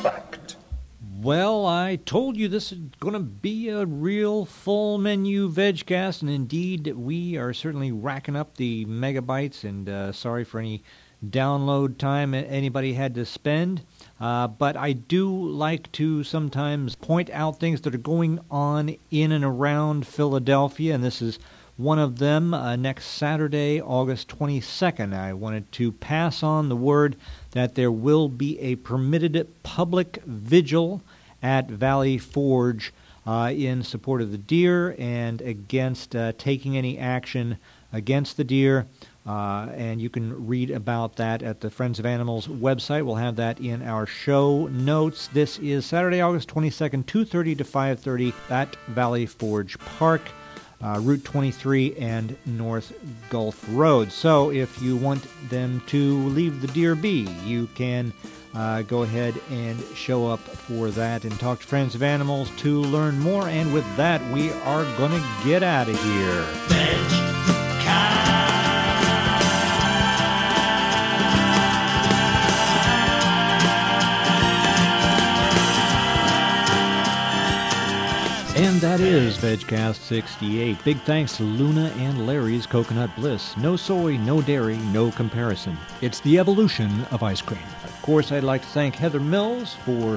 well, 1.23 1.67
I 1.67 2.01
told 2.05 2.37
you 2.37 2.49
this 2.49 2.73
is 2.73 2.79
going 2.99 3.15
to 3.15 3.21
be 3.21 3.69
a 3.69 3.87
real 3.87 4.45
full 4.45 4.99
menu 4.99 5.49
vegcast, 5.49 6.23
and 6.23 6.31
indeed, 6.31 6.89
we 6.97 7.37
are 7.37 7.53
certainly 7.53 7.93
racking 7.93 8.35
up 8.35 8.57
the 8.57 8.85
megabytes. 8.87 9.63
And 9.63 9.89
uh, 9.89 10.11
sorry 10.11 10.43
for 10.43 10.59
any 10.59 10.83
download 11.25 11.99
time 11.99 12.35
anybody 12.35 12.95
had 12.95 13.15
to 13.15 13.25
spend. 13.25 13.83
Uh, 14.21 14.49
but 14.49 14.77
I 14.77 14.93
do 14.93 15.33
like 15.33 15.93
to 15.93 16.25
sometimes 16.25 16.97
point 16.97 17.31
out 17.31 17.61
things 17.61 17.83
that 17.83 17.95
are 17.95 17.99
going 17.99 18.41
on 18.51 18.97
in 19.13 19.31
and 19.31 19.45
around 19.45 20.09
Philadelphia, 20.09 20.93
and 20.93 21.05
this 21.05 21.23
is 21.23 21.39
one 21.77 22.01
of 22.01 22.19
them. 22.19 22.53
Uh, 22.53 22.75
next 22.75 23.07
Saturday, 23.07 23.81
August 23.81 24.29
22nd, 24.29 25.15
I 25.15 25.33
wanted 25.33 25.71
to 25.73 25.93
pass 25.93 26.43
on 26.43 26.69
the 26.69 26.77
word 26.77 27.17
that 27.53 27.77
there 27.77 27.93
will 27.93 28.29
be 28.29 28.59
a 28.59 28.77
permitted 28.77 29.49
public 29.63 30.21
vigil 30.27 31.03
at 31.43 31.69
Valley 31.69 32.19
Forge 32.19 32.93
uh, 33.27 33.53
in 33.55 33.83
support 33.83 34.21
of 34.23 34.33
the 34.33 34.39
deer 34.39 34.95
and 34.99 35.41
against 35.43 36.15
uh, 36.17 36.33
taking 36.39 36.77
any 36.77 36.99
action 36.99 37.59
against 37.93 38.37
the 38.37 38.45
deer 38.45 38.87
Uh, 39.25 39.69
and 39.77 40.01
you 40.01 40.11
can 40.11 40.49
read 40.49 40.71
about 40.71 41.15
that 41.17 41.43
at 41.43 41.61
the 41.61 41.71
Friends 41.71 42.01
of 42.01 42.07
Animals 42.07 42.49
website. 42.49 43.05
We'll 43.05 43.15
have 43.15 43.37
that 43.37 43.61
in 43.61 43.83
our 43.83 44.05
show 44.05 44.67
notes. 44.67 45.29
This 45.29 45.59
is 45.61 45.87
Saturday, 45.87 46.21
August 46.21 46.49
22nd, 46.49 47.05
2.30 47.05 47.59
to 47.59 47.65
5.30 47.65 48.33
at 48.51 48.75
Valley 48.89 49.27
Forge 49.27 49.79
Park, 49.79 50.23
uh, 50.83 50.99
Route 51.01 51.25
23 51.25 51.95
and 51.97 52.37
North 52.47 52.93
Gulf 53.31 53.65
Road. 53.69 54.11
So 54.11 54.51
if 54.51 54.83
you 54.83 54.97
want 54.97 55.25
them 55.49 55.81
to 55.87 56.27
leave 56.31 56.61
the 56.61 56.69
deer 56.69 56.97
be, 56.97 57.29
you 57.45 57.69
can 57.77 58.13
uh, 58.55 58.83
go 58.83 59.03
ahead 59.03 59.41
and 59.51 59.81
show 59.95 60.27
up 60.27 60.41
for 60.41 60.91
that 60.91 61.25
and 61.25 61.39
talk 61.41 61.61
to 61.61 61.67
Friends 61.67 61.95
of 61.95 62.03
Animals 62.03 62.51
to 62.59 62.81
learn 62.81 63.19
more. 63.19 63.49
And 63.49 63.73
with 63.73 63.85
that, 63.97 64.23
we 64.33 64.53
are 64.53 64.85
going 64.97 65.13
to 65.13 65.27
get 65.45 65.63
out 65.63 65.89
of 65.89 66.03
here. 66.03 66.47
And 78.63 78.81
that 78.81 79.01
is 79.01 79.39
VegCast 79.39 79.97
68. 79.97 80.85
Big 80.85 81.01
thanks 81.01 81.37
to 81.37 81.43
Luna 81.43 81.93
and 81.97 82.29
Larry's 82.29 82.65
Coconut 82.65 83.11
Bliss. 83.17 83.57
No 83.57 83.75
soy, 83.75 84.17
no 84.19 84.41
dairy, 84.41 84.77
no 84.77 85.11
comparison. 85.11 85.77
It's 86.01 86.21
the 86.21 86.39
evolution 86.39 87.05
of 87.07 87.25
ice 87.25 87.43
cream. 87.43 87.65
Of 87.83 88.03
course, 88.03 88.31
I'd 88.31 88.45
like 88.45 88.63
to 88.63 88.69
thank 88.69 88.95
Heather 88.95 89.19
Mills 89.19 89.75
for 89.85 90.17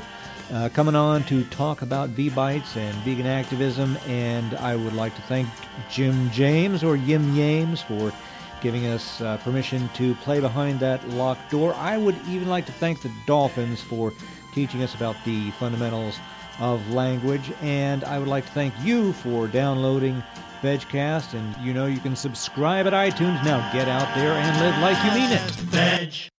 uh, 0.53 0.69
coming 0.69 0.95
on 0.95 1.23
to 1.23 1.43
talk 1.45 1.81
about 1.81 2.09
V-Bites 2.09 2.77
and 2.77 2.95
vegan 2.97 3.25
activism. 3.25 3.97
And 4.05 4.53
I 4.57 4.75
would 4.75 4.93
like 4.93 5.15
to 5.15 5.23
thank 5.23 5.49
Jim 5.89 6.29
James 6.29 6.83
or 6.83 6.95
Yim 6.97 7.33
Yames 7.33 7.81
for 7.81 8.15
giving 8.61 8.85
us 8.85 9.21
uh, 9.21 9.37
permission 9.37 9.89
to 9.95 10.13
play 10.17 10.39
behind 10.39 10.79
that 10.81 11.09
locked 11.09 11.49
door. 11.49 11.73
I 11.73 11.97
would 11.97 12.15
even 12.27 12.47
like 12.47 12.67
to 12.67 12.73
thank 12.73 13.01
the 13.01 13.11
Dolphins 13.25 13.81
for 13.81 14.13
teaching 14.53 14.83
us 14.83 14.93
about 14.93 15.15
the 15.25 15.49
fundamentals 15.51 16.19
of 16.59 16.91
language. 16.91 17.51
And 17.61 18.03
I 18.03 18.19
would 18.19 18.27
like 18.27 18.45
to 18.45 18.51
thank 18.51 18.73
you 18.81 19.13
for 19.13 19.47
downloading 19.47 20.23
VegCast. 20.61 21.33
And 21.33 21.55
you 21.65 21.73
know 21.73 21.85
you 21.85 21.99
can 21.99 22.15
subscribe 22.15 22.87
at 22.87 22.93
iTunes. 22.93 23.43
Now 23.43 23.71
get 23.73 23.87
out 23.87 24.13
there 24.15 24.33
and 24.33 24.59
live 24.59 24.77
like 24.79 25.03
you 25.03 25.11
mean 25.19 25.31
it. 25.31 26.29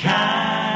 VegCast. 0.00 0.75